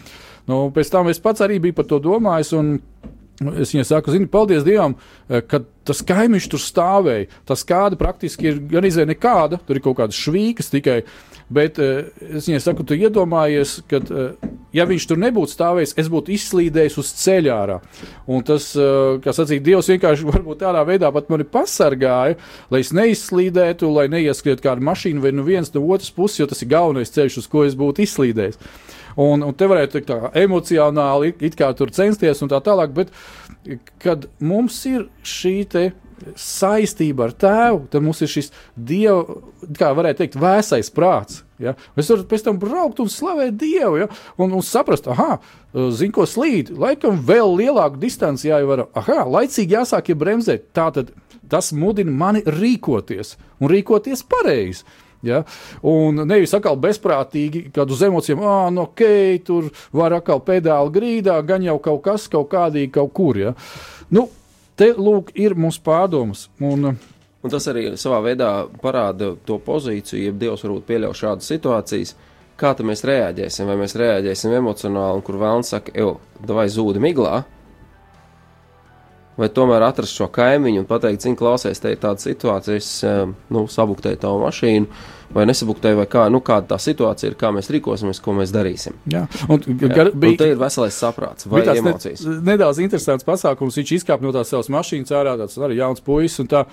[0.48, 2.54] Nu, pēc tam es pats arī biju par to domājis.
[2.56, 2.78] Un,
[3.40, 4.98] Es viņai saku, zini, paldies Dievam,
[5.30, 7.30] eh, ka tas kaimiņš tur stāvēja.
[7.48, 10.98] Tas kāda praktiski ir gan izē nekāda, tur ir kaut kādas švīkas tikai.
[11.48, 16.12] Bet eh, es viņai saku, tu iedomājies, ka, eh, ja viņš tur nebūtu stāvējis, es
[16.12, 17.80] būtu izslīdējis uz ceļā ārā.
[18.28, 18.74] Un tas,
[19.24, 22.36] kā sacīja, Dievs vienkārši varbūt tādā veidā pat mani pasargāja,
[22.68, 26.60] lai es neizslīdētu, lai neieskrietu kādu mašīnu vai no vienas no otras puses, jo tas
[26.60, 28.60] ir galvenais ceļš, uz ko es būtu izslīdējis.
[29.20, 33.10] Un, un te varētu teikt, tā emocionāli it, kā tur censties un tā tālāk, bet
[34.00, 35.90] kad mums ir šī te
[36.36, 39.38] saistība ar tēvu, tad mums ir šis dieva,
[39.76, 41.42] kā varētu teikt, vēsais prāts.
[41.60, 41.74] Ja?
[41.98, 44.08] Es varu pēc tam braukt un slavēt Dievu, ja?
[44.40, 45.38] un, un saprast, ah,
[45.72, 46.72] zinu, ko slīd.
[46.80, 48.88] Laikam vēl lielāku distanci jāievēro.
[48.96, 50.70] Ah, laicīgi jāsāk ja bremzēt.
[50.76, 51.12] Tātad
[51.50, 54.84] tas mudina mani rīkoties un rīkoties pareizi.
[55.26, 55.42] Ja?
[55.86, 59.04] Un nevis atkal bezprātīgi, kad uz emocijām, ah, no ok,
[59.46, 63.38] tur var atkal pedāli grīdā, gan jau kaut kas, kaut kādīgi, kaut kur.
[63.40, 63.54] Ja?
[64.10, 64.28] Nu,
[64.80, 66.48] te lūk, ir mūsu pārdomas.
[66.60, 66.94] Un,
[67.40, 68.50] Un tas arī savā veidā
[68.82, 72.10] parāda to pozīciju, ja Dievs varbūt pieļauj šādas situācijas,
[72.60, 73.70] kā mēs reaģēsim.
[73.70, 76.10] Vai mēs reaģēsim emocionāli, un kur vēlams saka, ej,
[76.44, 77.38] vai zūdi miglā,
[79.40, 83.24] vai tomēr atrast šo kaimiņu un pateikt, zini, klausies, te ir tāda situācija, es eh,
[83.54, 85.02] nu, sabuktēju tavu mašīnu,
[85.34, 88.98] vai nesabuktēju, vai kā, nu, kāda tā situācija ir, kā mēs rīkosimies, ko mēs darīsim.
[89.10, 89.92] jā, un, Jā.
[89.94, 92.26] gar, Un te ir veselais saprāts vai bija tāds emocijas.
[92.26, 93.78] Ne, nedaudz interesants pasākums.
[93.80, 96.42] Viņš izkāpa no tās savas mašīnas ārā, tāds arī jauns puisis.
[96.42, 96.66] un tā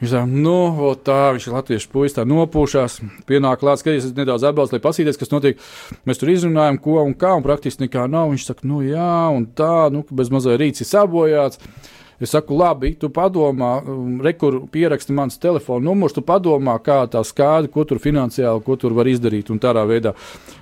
[0.00, 0.56] Viņš tā, nu,
[1.04, 2.94] tā, viņš ir latviešu puisis, tā nopūšās,
[3.28, 5.60] pienāk klāt, skaties, es nedaudz atbalstu, lai pasīties, kas notiek.
[6.08, 8.30] Mēs tur izrunājam, ko un kā, un praktiski nekā nav.
[8.32, 11.60] Viņš saka, nu jā, un tā, nu, bez mazā rīts ir sabojāts.
[12.20, 17.22] Es saku, labi, tu padomā, um, rekur pieraksti mans telefona numurs, tu padomā, kā tā
[17.24, 19.48] skāda, ko tur finansiāli, ko tur var izdarīt.
[19.54, 20.14] Un tādā veidā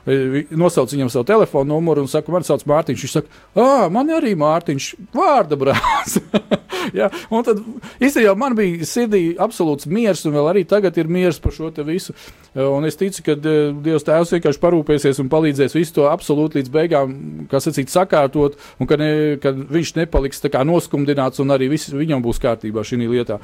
[0.08, 3.04] E, nosauc viņam savu telefonu numuru un saka, man sauc Mārtiņš.
[3.04, 6.16] Viņš saka, ah, man arī Mārtiņš, vārda brālis.
[6.98, 7.60] ja, un tad
[8.00, 12.14] īstenībā man bija sirdī absolūts miers, un vēl arī tagad ir miers par šo visu.
[12.54, 16.62] E, Un es ticu, ka e, Dievs Tēvs vienkārši parūpēsies un palīdzēs visu to absolūti
[16.62, 17.14] līdz beigām,
[17.50, 19.10] kā sacīt, sakārtot, un ka, ne,
[19.42, 23.40] ka viņš nepaliks tā kā noskumdināts, un arī viss viņam būs kārtībā šī lietā.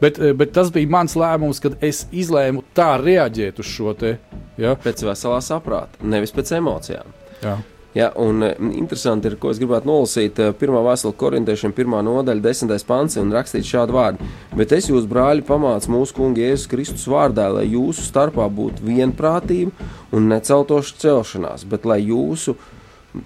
[0.00, 4.18] Bet, e, bet tas bija mans lēmums, kad es izlēmu tā reaģēt uz šo te.
[4.58, 4.76] Ja?
[4.78, 7.10] Pēc veselā saprāta, nevis pēc emocijām.
[7.42, 7.58] Jā.
[7.96, 10.38] Jā, un e, interesanti ir, ko es gribētu nolasīt.
[10.38, 14.28] e, Pirmā vēstule korintiešiem, pirmā nodaļa, desmitais pants, un rakstīt šādu vārdu.
[14.58, 19.88] Bet es jūs, brāļi, pamācu mūsu kunga Jēzus Kristus vārdā, lai jūsu starpā būtu vienprātība
[20.14, 22.54] un neceltoša celšanās, bet lai jūsu,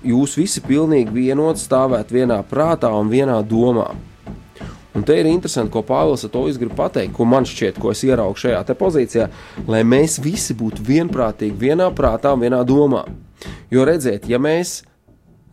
[0.07, 3.91] jūs visi pilnīgi vienot stāvētu vienā prātā un vienā domā.
[4.95, 8.03] Un te ir interesanti, ko Pāvils ar to grib pateikt, ko man šķiet, ko es
[8.05, 9.29] ieraugu šajā pozīcijā,
[9.67, 13.07] lai mēs visi būtu vienprātīgi, vienā prātā vienā domā.
[13.73, 14.83] Jo redziet, ja mēs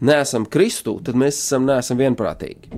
[0.05, 2.71] neesam Kristū, tad mēs esam neesam vienprātīgi.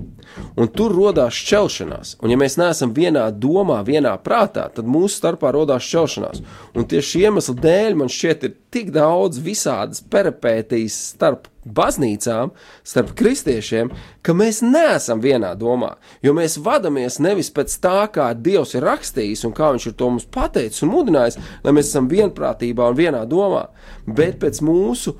[0.60, 2.16] Un tur radās šķelšanās.
[2.24, 6.44] Un, ja mēs neesam vienā domā, vienā prātā, tad mūsu starpā radās šķelšanās.
[6.76, 12.54] Un tieši šī iemesla dēļ man šķiet, ir tik daudz visādas peripētīs starp baznīcām,
[12.88, 13.92] starp kristiešiem,
[14.26, 15.94] ka mēs neesam vienā domā.
[16.26, 20.10] Jo mēs vadāmies nevis pēc tā, kā Dievs ir rakstījis un kā Viņš ir to
[20.10, 23.68] mums pateicis un mudinājis, lai mēs esam vienprātībā un vienā domā,
[24.08, 25.14] bet pēc mūsu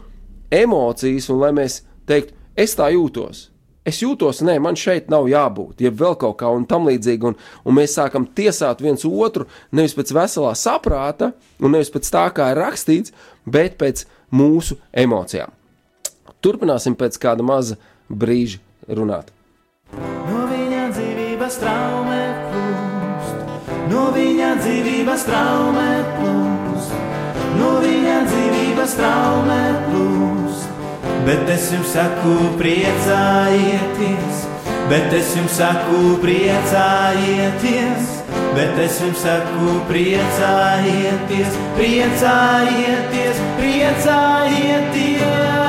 [0.52, 1.78] emocijas un lai mēs
[2.12, 3.48] teiktu, es tā jūtos.
[3.82, 7.74] Es jūtos, nē, man šeit nav jābūt, ja vēl kaut kā tam līdzīgi, un, un
[7.74, 12.62] mēs sākam tiesāt viens otru nevis pēc veselā saprāta, un nevis pēc tā, kā ir
[12.62, 13.16] rakstīts,
[13.50, 15.50] bet pēc mūsu emocijām.
[16.46, 19.34] Turpināsim pēc kāda maza brīža runāt.
[19.98, 22.22] No viņa dzīvības traumē
[22.52, 23.42] plūst,
[23.90, 26.94] no viņa dzīvības traumē plūst,
[27.58, 30.41] no viņa dzīvības traumē plūst.
[31.22, 34.40] Bet es jums saku, priecājieties,
[34.90, 38.10] bet es jums saku, priecājieties,
[38.58, 45.61] bet es jums saku, priecājieties, priecājieties, priecājieties.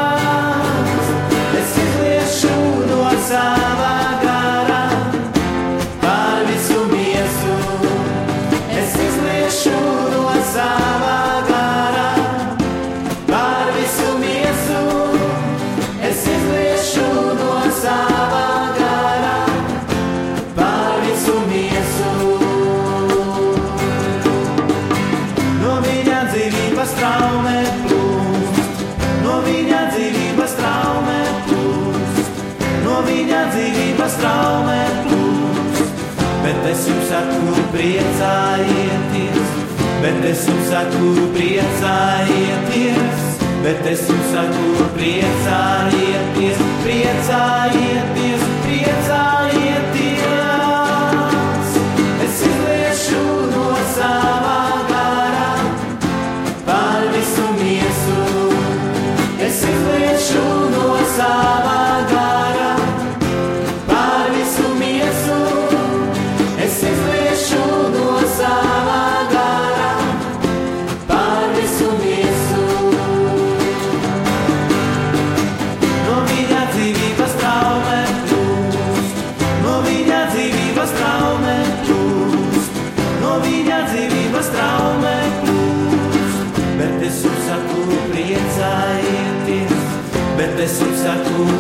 [40.83, 43.27] Saku, priecājieties,
[43.63, 47.62] bet es jums saku, priecājieties, priecājieties.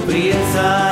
[0.06, 0.91] tu inside.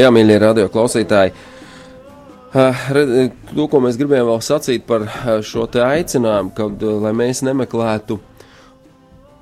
[0.00, 1.34] Jā, mīļie radio klausītāji.
[2.54, 5.04] To, ko mēs gribējām vēl sacīt par
[5.44, 8.16] šo te aicinājumu, kad uh, lai mēs nemeklētu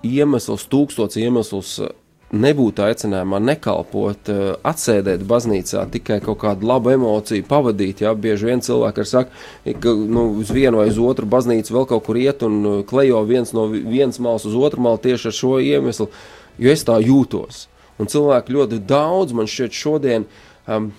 [0.09, 1.93] iemeslus, tūkstots iemeslus, uh,
[2.35, 8.03] nebūtu aicinājumā nekalpot, uh, atsēdēt baznīcā, tikai kaut kādu labu emociju pavadīt.
[8.05, 9.47] Jā, bieži vien cilvēki ir saka,
[9.79, 13.55] ka nu, uz vienu vai uz otru baznīcu vēl kaut kur iet un klejo viens
[13.57, 16.11] no vi- vienas malas uz otru malu tieši ar šo iemeslu,
[16.59, 17.69] jo es tā jūtos.
[17.99, 20.29] Un cilvēki ļoti daudz man šķiet šodien
[20.69, 20.93] um,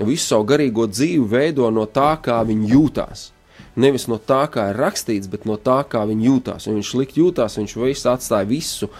[0.00, 3.30] visu savu garīgo dzīvi veido no tā, kā viņi jūtās.
[3.80, 6.66] Nevis no tā, kā ir rakstīts, bet no tā, kā viņi jūtās.
[6.66, 8.90] Un viņš slikti jūtās, viņš visu atstāja visu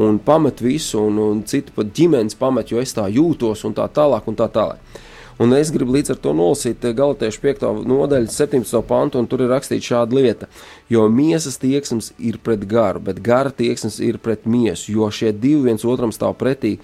[0.00, 3.88] un pamet visu, un, un citu pat ģimenes pamet, jo es tā jūtos, un tā
[3.90, 4.28] tālāk.
[4.30, 5.00] Un tā tālāk.
[5.40, 7.62] Un es gribu līdz ar to nolasīt Galatiešu 5.
[7.88, 8.82] nodaļu, 17.
[8.84, 10.48] pantu, un tur ir rakstīts šāda lieta.
[10.92, 15.70] Jo miesas tieksmes ir pret garu, bet gara tieksmes ir pret miesu, jo šie divi
[15.70, 16.74] viens otram stāv pretī,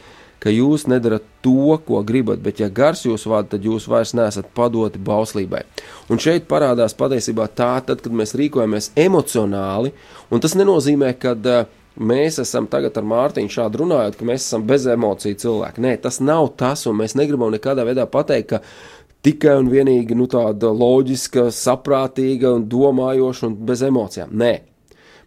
[0.47, 4.53] ka jūs nedarat to, ko gribat, bet ja gars jūs vada, tad jūs vairs neesat
[4.55, 5.65] padoti bauslībai.
[6.13, 9.91] Un šeit parādās patiesībā tā, tad, kad mēs rīkojamies emocionāli,
[10.31, 11.35] un tas nenozīmē, ka
[11.97, 15.83] mēs esam tagad ar Mārtiņu šādi runājot, ka mēs esam bez emociju cilvēki.
[15.83, 18.63] Nē, tas nav tas, un mēs negribam nekādā veidā pateikt, ka
[19.27, 24.31] tikai un vienīgi nu, tāda loģiska, saprātīga un domājoša un bez emocijām.
[24.31, 24.53] Nē,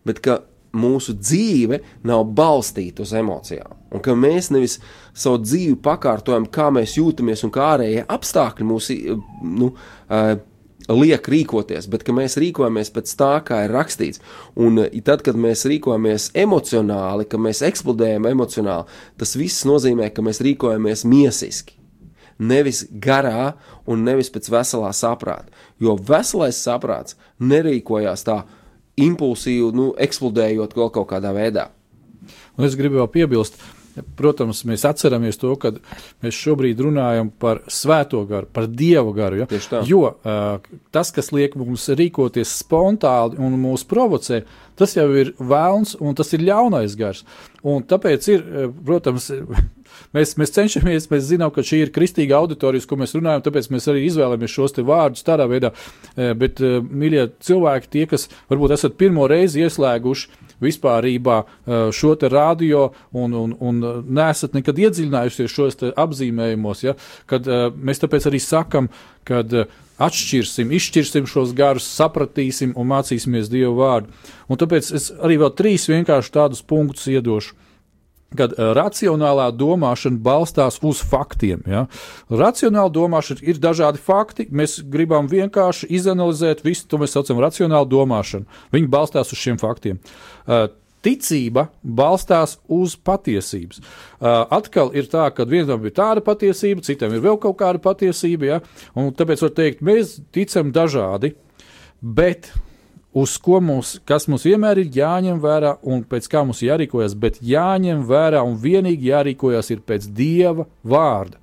[0.07, 0.39] bet ka
[0.75, 3.75] mūsu dzīve nav balstīta uz emocijām.
[3.89, 4.77] Un ka mēs nevis
[5.19, 8.91] savu dzīvi pakārtojam, kā mēs jūtamies un kā ārējie apstākļi mūs
[9.43, 10.31] nu, uh,
[10.89, 14.23] liek rīkoties, bet ka mēs rīkojamies pēc tā, kā ir rakstīts.
[14.59, 20.25] Un uh, tad, kad mēs rīkojamies emocionāli, ka mēs eksplodējam emocionāli, tas viss nozīmē, ka
[20.25, 21.79] mēs rīkojamies miesiski
[22.39, 23.53] nevis garā
[23.89, 25.51] un nevis pēc veselā saprāta.
[25.79, 28.41] Jo veselais saprāts nerīkojās tā
[28.99, 31.69] impulsīvi, nu, eksplodējot vēl kaut kādā veidā.
[32.57, 33.59] Un es gribu vēl piebilst,
[34.19, 35.73] protams, mēs atceramies to, ka
[36.23, 39.43] mēs šobrīd runājam par svēto garu, par dievu garu.
[39.43, 39.49] Ja?
[39.87, 44.43] Jo uh, tas, kas liek mums rīkoties spontāni un mūs provocē,
[44.79, 47.25] tas jau ir vēlns un tas ir ļaunais gars.
[47.67, 48.45] Un tāpēc ir,
[48.87, 49.31] protams,
[50.15, 53.89] Mēs, mēs cenšamies, mēs zinām, ka šī ir kristīga auditorija, ko mēs runājam, tāpēc mēs
[53.91, 55.73] arī izvēlamies šos vārdus tādā veidā.
[56.15, 60.29] Eh, Bet, eh, mīļie cilvēki, tie, kas varbūt esat pirmo reizi ieslēguši
[60.63, 66.95] vispārībā eh, šo te radio un, un, un nesat nekad iedziļinājušies šos apzīmējumos, ja,
[67.29, 68.89] kad mēs tāpēc arī sakam,
[69.27, 69.51] kad
[69.99, 74.13] atšķirsim, izšķirsim šos garus, sapratīsim un mācīsimies Dievu vārdu.
[74.49, 77.57] Un tāpēc es arī vēl trīs vienkārši tādus punktus iedošu
[78.37, 81.63] kad uh, racionālā domāšana balstās uz faktiem.
[81.69, 81.85] Ja?
[82.29, 84.47] Racionāla domāšana ir dažādi fakti.
[84.51, 88.61] Mēs gribam vienkārši izanalizēt visu, to mēs saucam par racionālu domāšanu.
[88.75, 90.01] Viņi balstās uz šiem faktiem.
[90.45, 90.69] Uh,
[90.99, 93.79] Ticība balstās uz patiesības.
[93.79, 98.49] Uh, atkal ir tā, ka vienam ir tāda patiesība, citam ir vēl kaut kāda patiesība.
[98.49, 98.57] Ja?
[98.93, 101.37] Tāpēc var teikt, mēs ticam dažādi,
[102.03, 102.51] bet
[103.13, 107.39] uz ko mums, kas mums vienmēr ir jāņem vērā un pēc kā mums jārīkojas, bet
[107.41, 111.39] jāņem vērā un vienīgi jārīkojas ir pēc Dieva vārda.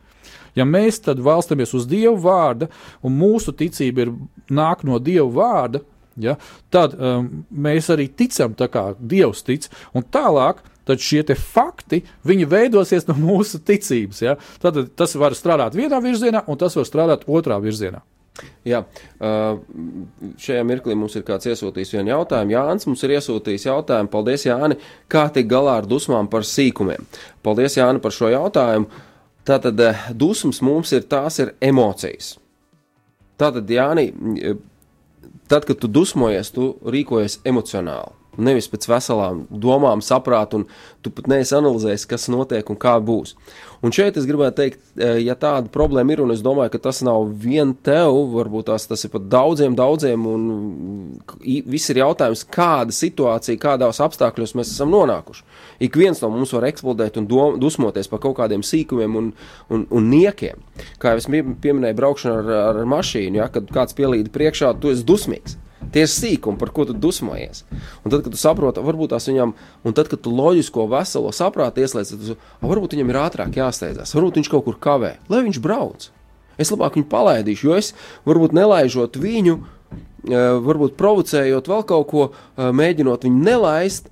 [0.57, 2.71] Ja mēs tad valstamies uz Dieva vārda,
[3.05, 4.15] un mūsu ticība ir
[4.49, 5.83] nāk no Dieva vārda,
[6.17, 6.39] ja,
[6.73, 13.09] tad um, mēs arī ticam tā kā Dievs tic, un tālāk tad šie fakti veidosies
[13.09, 14.23] no mūsu ticības.
[14.23, 14.37] Ja?
[14.63, 18.05] Tad tas var strādāt vienā virzienā, un tas var strādāt otrā virzienā.
[18.67, 18.83] Jā,
[20.43, 22.55] šajā mirklī mums ir kāds iesūtījis vienu jautājumu.
[22.57, 24.11] Jānis mums ir iesūtījis jautājumu.
[24.13, 24.79] Paldies, Jāni,
[25.13, 27.07] kā tikt galā ar dusmām par sīkumiem.
[27.47, 28.91] Paldies, Jāni, par šo jautājumu.
[29.47, 29.79] Tātad
[30.19, 32.35] dusmas mums ir tās ir emocijas.
[33.39, 34.09] Tātad, Jāni,
[35.47, 38.26] tad, kad tu dusmojies, tu rīkojies emocionāli.
[38.37, 40.67] Nevis pēc veselām domām, saprātu, un
[41.05, 43.35] tu pat neesi analizējis, kas notiek un kā būs.
[43.85, 47.03] Un šeit es gribētu teikt, eh, ja tāda problēma ir, un es domāju, ka tas
[47.05, 52.95] nav vien tev, varbūt tās, tas ir pat daudziem, daudziem, un viss ir jautājums, kāda
[52.97, 55.45] situācija, kādos apstākļos mēs esam nonākuši.
[55.81, 59.33] Ik viens no mums var eksplodēt un dom, dusmoties par kaut kādiem sīkumiem un,
[59.71, 60.65] un, un niekiem.
[60.99, 64.91] Kā jau es pie- pieminēju, braukšana ar, ar mašīnu, ja, kad kāds pielīd priekšā, tu
[64.95, 65.61] esi dusmīgs.
[65.95, 67.63] Tie ir sīkumi, par ko tu dusmojies.
[68.03, 69.55] Un tad, kad tu saproti, varbūt tās viņam,
[69.87, 73.55] un tad, kad tu loģisko veselo saprātu ieslēdz, tad tu, "A, varbūt viņam ir ātrāk
[73.55, 76.11] jāsteidzās, varbūt viņš kaut kur kavē, lai viņš brauc.
[76.59, 77.93] Es labāk viņu palaidīšu, jo es
[78.27, 84.09] varbūt nelaižot viņu, eh, varbūt provocējot vēl kaut ko, eh, mēģinot viņu nelaist,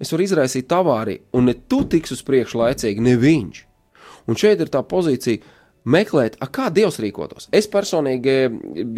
[0.00, 3.64] es varu izraisīt avāriju, un ne tu tiks uz priekšu laicīgi, ne viņš.
[4.28, 5.40] Un šeit ir tā pozīcija.
[5.88, 7.48] Meklēt, a, kā Dievs rīkotos.
[7.54, 8.34] Es personīgi,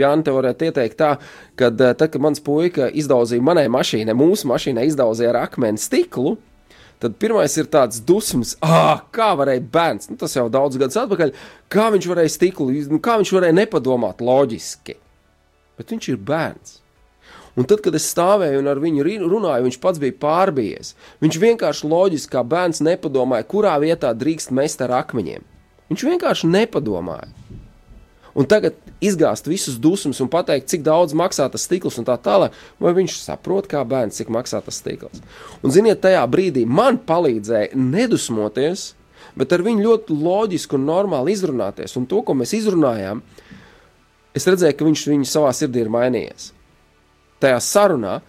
[0.00, 1.14] Jānis, te varētu ieteikt tā,
[1.58, 6.36] ka tad, kad mans puika izdauzīja manai mašīnai, mūsu mašīnai izdauzīja ar akmeni stiklu,
[7.00, 11.30] Tad pirmais ir tāds dusmas, ah, kā varēja bērns, nu, tas jau daudz gadus atpakaļ,
[11.72, 14.98] kā viņš varēja stiklu, nu, kā viņš varēja nepadomāt loģiski.
[15.80, 16.74] Bet viņš ir bērns.
[17.56, 20.92] Un tad, kad es stāvēju un ar viņu runāju, viņš pats bija pārbijies.
[21.24, 25.48] Viņš vienkārši loģiski, kā bērns, nepadomāja, kurā vietā drīkst mest ar akmeņiem.
[25.90, 27.28] Viņš vienkārši nepadomāja.
[28.30, 32.54] Un tagad izgāzt visus dusmas un pateikt, cik daudz maksā tas stikls un tā tālāk,
[32.78, 35.18] vai viņš saprot, kā bērns, cik maksā tas stikls.
[35.64, 38.92] Un, ziniet, tajā brīdī man palīdzēja nedusmoties,
[39.38, 41.96] bet ar viņu ļoti loģiski un normāli izrunāties.
[41.98, 43.24] Un to, ko mēs izrunājām,
[44.36, 46.52] es redzēju, ka viņš viņu savā sirdī ir mainījies.
[47.42, 48.20] Tajā sarunā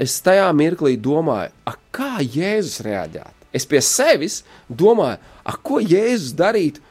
[0.00, 1.54] es tajā mirklī domāju,
[1.94, 3.48] kā Jēzus reaģētu.
[3.56, 5.18] Es pie sevis domāju,
[5.66, 6.82] ko Jēzus darītu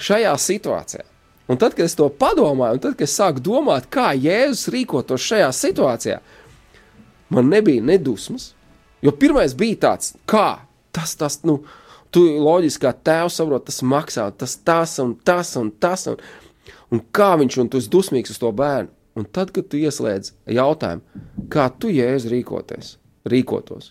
[0.00, 1.04] šajā situācijā.
[1.50, 5.24] Un tad, kad es to padomāju, un tad, kad es sāku domāt, kā Jēzus rīkotos
[5.26, 6.20] šajā situācijā,
[7.34, 8.52] man nebija nedusmas.
[9.02, 10.60] Jo pirmais bija tāds, kā
[10.94, 11.60] tas, tas, nu,
[12.14, 16.06] tu loģiski kā tēvs saproti, tas maksā, tas, tas un tas un tas.
[16.12, 16.22] Un,
[16.94, 18.92] un kā viņš, un tu esi dusmīgs uz to bērnu.
[19.18, 22.92] Un tad, kad tu ieslēdz jautājumu, kā tu jēzus rīkoties,
[23.28, 23.90] rīkotos,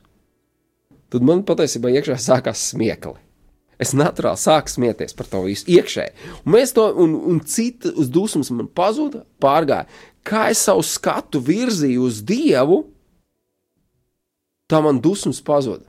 [1.12, 3.20] tad man patiesībā iekšā sākās smiekli.
[3.80, 6.12] Es naturāli sāku smieties par to visu iekšēji.
[6.44, 9.88] Un to, un, un cita uz dusmas man pazuda, pārgāja.
[10.28, 12.82] Kā es savu skatu virzīju uz Dievu,
[14.70, 15.88] tā man dusmas pazuda.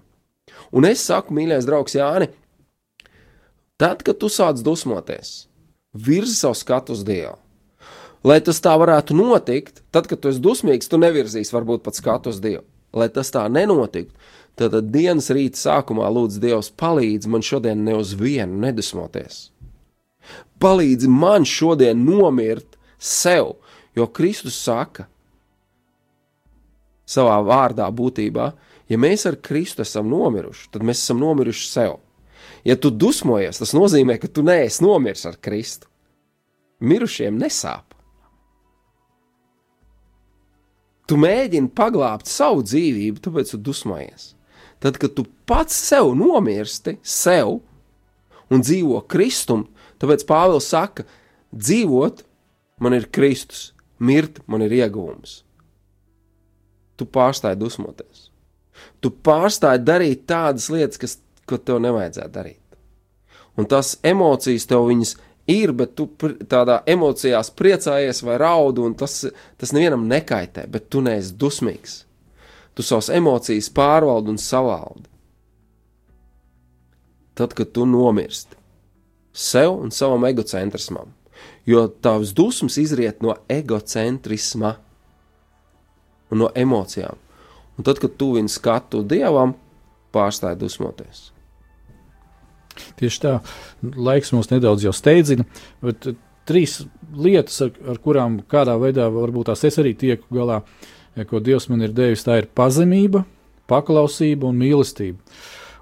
[0.71, 2.31] Un es saku, mīļais draugs Jāni,
[3.81, 5.49] tad, kad tu sāc dusmoties,
[5.93, 7.37] virzi savu skatu uz Dievu.
[8.23, 12.31] Lai tas tā varētu notikt, tad, kad tu esi dusmīgs, tu nevirzīsi varbūt pat skatu
[12.31, 12.67] uz Dievu.
[12.95, 14.15] Lai tas tā nenotiktu,
[14.59, 19.49] tad dienas rīta sākumā lūdzu Dievs palīdz man šodien ne uz vienu nedusmoties.
[20.61, 23.57] Palīdzi man šodien nomirt sev,
[23.97, 25.07] jo Kristus saka
[27.11, 28.51] savā vārdā būtībā,
[28.91, 31.99] ja mēs ar Kristu esam nomiruši, tad mēs esam nomiruši sev.
[32.65, 35.89] Ja tu dusmojies, tas nozīmē, ka tu neesi nomiris ar Kristu.
[36.81, 37.97] Mirušiem nesāp.
[41.09, 44.31] Tu mēģini paglābt savu dzīvību, tāpēc tu dusmojies.
[44.81, 47.59] Tad, kad tu pats sev nomirsti, sev
[48.51, 49.67] un dzīvo Kristum,
[50.01, 51.05] tāpēc Pāvils saka,
[51.53, 52.25] dzīvot
[52.81, 53.71] man ir Kristus,
[54.01, 55.43] mirt man ir iegūms.
[56.97, 58.29] Tu pārstāji dusmoties.
[59.01, 61.19] Tu pārstāji darīt tādas lietas, kas,
[61.49, 62.59] ko tev nevajadzētu darīt.
[63.61, 65.17] Un tās emocijas tev viņas
[65.51, 66.07] ir, bet tu
[66.49, 69.25] tādā emocijās priecājies vai raudi, un tas,
[69.61, 72.05] tas nevienam nekaitē, bet tu neesi dusmīgs.
[72.81, 75.03] Tu savas emocijas pārvaldi un savaldi.
[77.37, 78.57] Tad, kad tu nomirsti
[79.37, 81.11] sev un savam egocentrismam,
[81.69, 84.71] jo tavs dusmas izriet no egocentrisma
[86.31, 87.19] un no emocijām.
[87.77, 89.53] Un tad, kad tu viņu skatu dievam,
[90.17, 91.27] pārstāj dusmoties.
[92.97, 93.35] Tieši tā,
[93.83, 95.45] laiks mums nedaudz jau steidzina,
[95.85, 96.09] bet
[96.49, 96.79] trīs
[97.13, 100.97] lietas, ar, ar kurām kādā veidā varbūt tās es arī tieku galā, eh,
[101.31, 103.25] ko Dievs man ir devis, tā ir pazemība,
[103.71, 105.19] paklausība un mīlestība.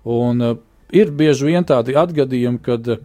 [0.09, 0.59] Un, uh,
[0.95, 3.03] ir bieži vien tādi atgadījumi, kad uh,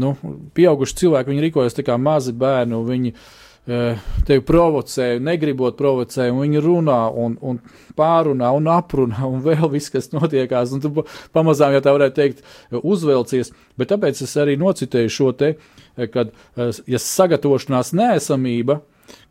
[0.00, 0.14] nu,
[0.56, 7.00] pieauguši cilvēki rīkojas kā mazi bērni, viņi uh, tevi provocē, negribot provocē, un viņi runā
[7.12, 7.60] un, un
[7.98, 10.74] pārunā un aprunā, un vēl viss, kas notiekās.
[10.82, 11.06] Tu pa-
[11.36, 12.44] pamazām, ja tā varētu teikt,
[12.80, 13.52] uzvelcies.
[13.80, 15.54] Bet tāpēc es arī nocitēju šo te,
[15.96, 18.80] eh, kad eh, ja sagatavošanās nēsamība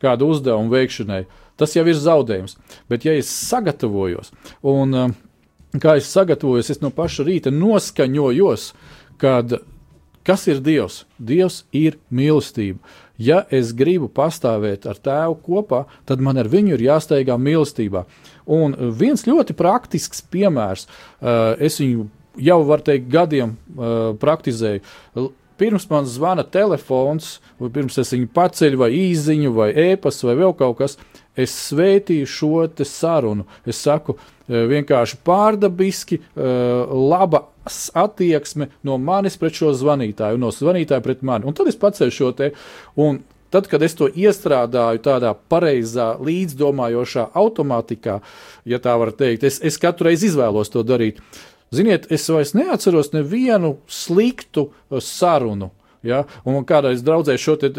[0.03, 1.23] kādu uzdevumu veikšanai,
[1.59, 2.57] tas jau ir zaudējums.
[2.89, 4.31] Bet ja es sagatavojos
[4.65, 5.17] un eh,
[5.77, 8.71] kā es sagatavojos, es no paša rīta noskaņojos,
[9.21, 9.59] kad
[10.25, 11.03] kas ir Dievs?
[11.17, 12.79] Dievs ir mīlestība.
[13.19, 18.05] Ja es gribu pastāvēt ar tēvu kopā, tad man ar viņu ir jāsteigā mīlestībā.
[18.47, 22.07] Un viens ļoti praktisks piemērs, uh, es viņu
[22.39, 25.27] jau varu teikt, gadiem uh, praktizēju.
[25.59, 30.55] Pirms man zvana telefons, vai pirms es viņu paceļu, vai īsiņu, vai ēpastu, vai vēl
[30.55, 30.95] kaut kas,
[31.39, 33.45] es svētīju šo sarunu.
[33.65, 34.17] Es saku,
[34.47, 36.43] eh, vienkārši pārdabiski, eh,
[36.91, 37.45] laba
[37.93, 41.45] attieksme no manis pret šo zvanītāju, no zvanītāja pret mani.
[41.45, 42.51] Un tad es paceļu šo te,
[42.95, 48.19] un tad, kad es to iestrādāju tādā pareizā, līdzdomājošā automātikā,
[48.65, 51.21] ja tā var teikt, es, es katru reizi izvēlos to darīt.
[51.73, 55.69] Ziniet, es vairs neatceros nevienu sliktu uh, sarunu.
[56.05, 56.23] Ja?
[56.47, 57.69] Un kādreiz draudzē šo te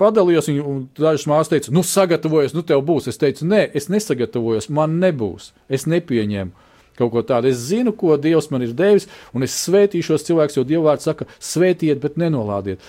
[0.00, 3.08] padalījos, un dažas māsas teica, nu, sagatavojies, nu, tev būs.
[3.12, 5.52] Es teicu, nē, es nesagatavojos, man nebūs.
[5.68, 6.64] Es nepieņēmu
[6.98, 7.50] kaut ko tādu.
[7.50, 11.08] Es zinu, ko Dievs man ir devis, un es svētīšu šos cilvēkus, jo Dieva vārds
[11.08, 12.82] saka, svētiet, bet nenolādiet.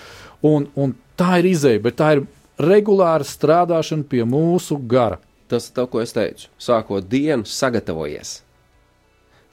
[0.46, 2.26] Un, un tā ir izēja, bet tā ir
[2.62, 5.20] regulāra strādāšana pie mūsu gara.
[5.50, 6.50] Tas ir tas, ko es teicu.
[6.62, 8.42] Sākot dienu, sagatavojies.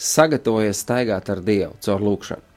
[0.02, 2.51] sagatavojies staigāt ar Dievu caur lūkšanu.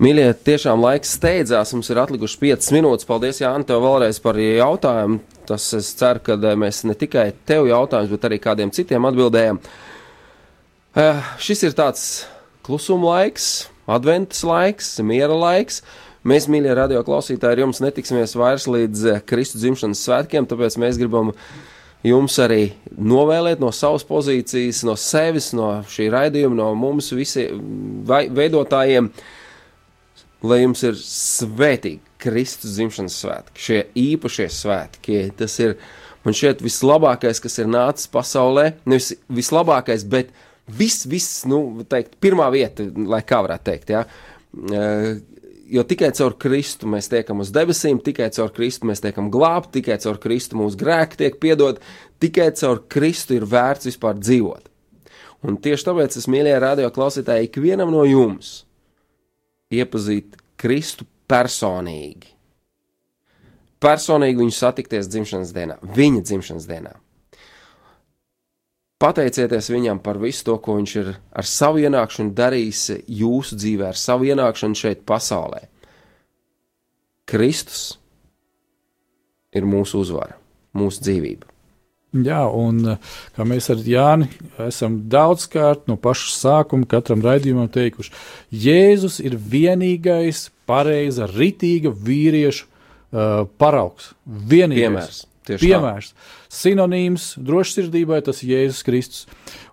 [0.00, 3.04] Mīļie, tiešām laiks steidzās, mums ir atlikuši 5 minūtes.
[3.04, 5.18] Paldies, Jānis, tev vēlreiz par jautājumu.
[5.44, 9.58] Tas es ceru, ka eh, mēs ne tikai tev jautājumus, bet arī kādiem citiem atbildējam.
[10.96, 12.04] Uh, šis ir tāds
[12.64, 15.82] klusuma laiks, adventas laiks, miera laiks.
[16.24, 20.96] Mēs, mīļie radio klausītāji, ar jums netiksimies vairs līdz eh, Kristus dzimšanas svētkiem, tāpēc mēs
[21.02, 21.34] gribam
[22.08, 27.60] jums arī novēlēt no savas pozīcijas, no sevis, no šī raidījuma, no mums visiem
[28.08, 29.12] veidotājiem.
[29.12, 29.36] Uh,
[30.46, 35.22] lai jums ir svētīgi Kristus dzimšanas svētki, šie īpašie svētki.
[35.36, 35.76] Tas ir
[36.24, 38.70] man šķiet vislabākais, kas ir nācis pasaulē.
[38.88, 40.32] Nevis vislabākais, bet
[40.68, 43.92] viss, viss, nu, teikt, pirmā vieta, lai kā varētu teikt.
[43.96, 44.04] Ja?
[45.70, 50.00] Jo tikai caur Kristu mēs tiekam uz debesīm, tikai caur Kristu mēs tiekam glābti, tikai
[50.02, 51.78] caur Kristu mūsu grēki tiek piedot,
[52.22, 54.66] tikai caur Kristu ir vērts vispār dzīvot.
[55.46, 58.58] Un tieši tāpēc es mīlēju radio klausītāju ikvienam no jums
[59.70, 62.34] iepazīt Kristu personīgi.
[63.80, 66.92] Personīgi viņu satikties dzimšanas dienā, viņa dzimšanas dienā.
[69.00, 73.96] Pateicieties viņam par visu to, ko viņš ir ar savu ienākšanu darījis jūsu dzīvē, ar
[73.96, 75.62] savu ienākšanu šeit, pasaulē.
[77.30, 77.94] Kristus
[79.56, 80.36] ir mūsu uzvara,
[80.76, 81.49] mūsu dzīvība.
[82.10, 84.26] Jā, un eh, kā mēs ar Jāni
[84.64, 88.10] esam daudzkārt no paša sākuma katram raidījumam teikuši,
[88.50, 94.12] Jēzus ir vienīgais pareiza, ritīga vīriešu uh, paraugs.
[94.26, 95.22] Vienīgais.
[95.46, 95.62] Piemērs.
[95.62, 96.10] Piemērs.
[96.54, 99.24] Sinonīms drošsirdībai tas ir Jēzus Kristus.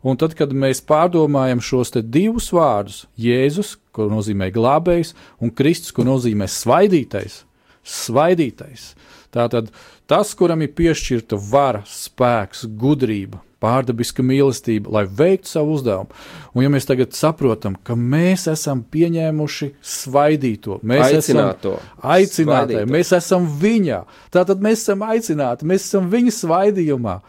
[0.05, 6.05] Un tad, kad mēs pārdomājam šos divus vārdus, Jēzus, ko nozīmē glābējs, un Kristus, ko
[6.07, 7.43] nozīmē svaidītais,
[7.85, 8.91] svaidītais,
[9.33, 16.13] tātad uh, Tas, kuram ir piešķirta vara, spēks, gudrība, pārdabiska mīlestība, lai veiktu savu uzdevumu.
[16.53, 23.11] Un, ja mēs tagad saprotam, ka mēs esam pieņēmuši svaidīto, mēs aicināto, esam aicināti, mēs
[23.17, 27.19] esam viņā, tātad mēs esam aicināti, mēs esam viņa svaidījumā.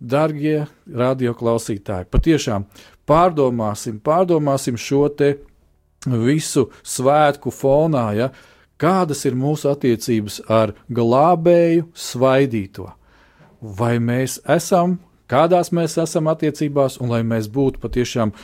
[0.00, 0.64] Darbie
[0.96, 2.64] radioklausītāji, patiešām
[3.06, 5.34] pārdomāsim, pārdomāsim šo te
[6.08, 8.30] visu svētku fonā, ja,
[8.80, 12.88] kādas ir mūsu attiecības ar glābēju svaidīto.
[13.60, 14.98] Vai mēs esam,
[15.30, 18.34] kādās mēs esam attiecībās, un lai mēs būtu patiešām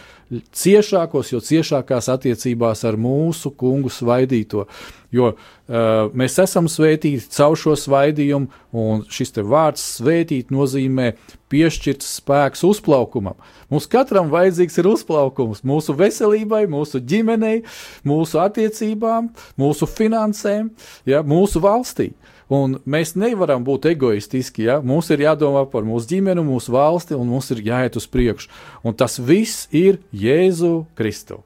[0.56, 4.66] ciešākos, jo ciešākās attiecībās ar mūsu kungu svaidīto.
[5.14, 11.12] Jo uh, mēs esam svētīti caur šo svaidījumu, un šis vārds svētīt nozīmē
[11.52, 13.38] piešķirts spēks uzplaukumam.
[13.70, 17.60] Mums katram vajadzīgs ir uzplaukums mūsu veselībai, mūsu ģimenei,
[18.06, 20.72] mūsu attiecībām, mūsu finansēm,
[21.06, 22.12] ja, mūsu valstī.
[22.52, 24.68] Un mēs nevaram būt egoistiski.
[24.68, 24.78] Ja?
[24.78, 28.50] Mums ir jādomā par mūsu ģimeni, mūsu valsti, un mums ir jāiet uz priekšu.
[28.86, 31.40] Un tas viss ir Jēzu Kristu.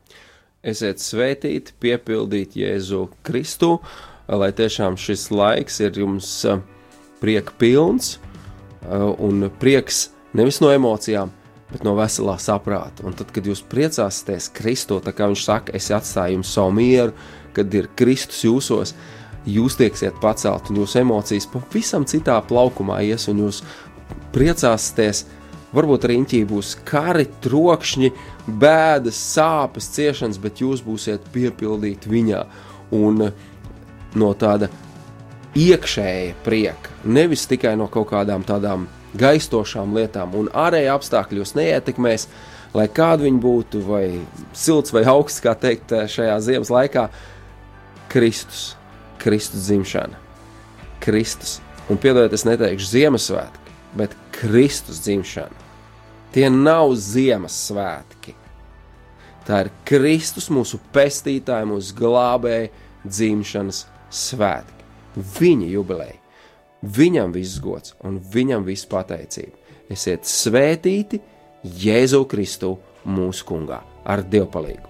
[0.61, 3.79] Esiet svētīti, piepildīti Jēzu Kristu,
[4.29, 6.61] lai tiešām šis laiks ir jums eh,
[7.23, 11.33] prieka pilns eh, un prieks nevis no emocijām,
[11.71, 13.07] bet no veselā saprāta.
[13.09, 17.17] Un tad, kad jūs priecāsieties Kristu, tā kā viņš saka, es atstāju jums savu mieru,
[17.57, 18.93] kad ir Kristus jūsos,
[19.49, 23.63] jūs tieksiet pacelt, un jūsu emocijas pavisam citā plaukumā ies, un jūs
[24.35, 25.27] priecāsieties.
[25.71, 28.09] Varbūt riņķī būs kari, trokšņi,
[28.59, 32.41] bēdas, sāpes, ciešanas, bet jūs būsiet piepildīti viņā.
[32.99, 33.29] Un
[34.19, 34.67] no tāda
[35.55, 38.89] iekšēja prieka, nevis tikai no kaut kādām tādām
[39.19, 42.27] gaistošām lietām, un ārēji apstākļi jūs neietekmēs,
[42.75, 44.05] lai kādi viņi būtu, vai
[44.51, 47.09] silts vai augsts, kā teikt, šajā ziemas laikā.
[48.11, 48.73] Kristus
[49.21, 50.19] Kristus dzimšana.
[51.01, 51.59] Kristus,
[51.89, 55.69] un piedodiet, es neteikšu Ziemassvētki, bet Kristus dzimšana.
[56.35, 58.37] Tie nav Ziemassvētki.
[59.49, 62.69] Tā ir Kristus, mūsu pestītāja, mūsu glābēja
[63.07, 64.87] dzimšanas svētki.
[65.41, 66.19] Viņa jubileja.
[66.81, 69.57] Viņam viss gods un viņam viss pateicība.
[69.91, 71.21] Esiet svētīti
[71.65, 74.90] Jēzu Kristu mūsu kungā ar dievpalīgu.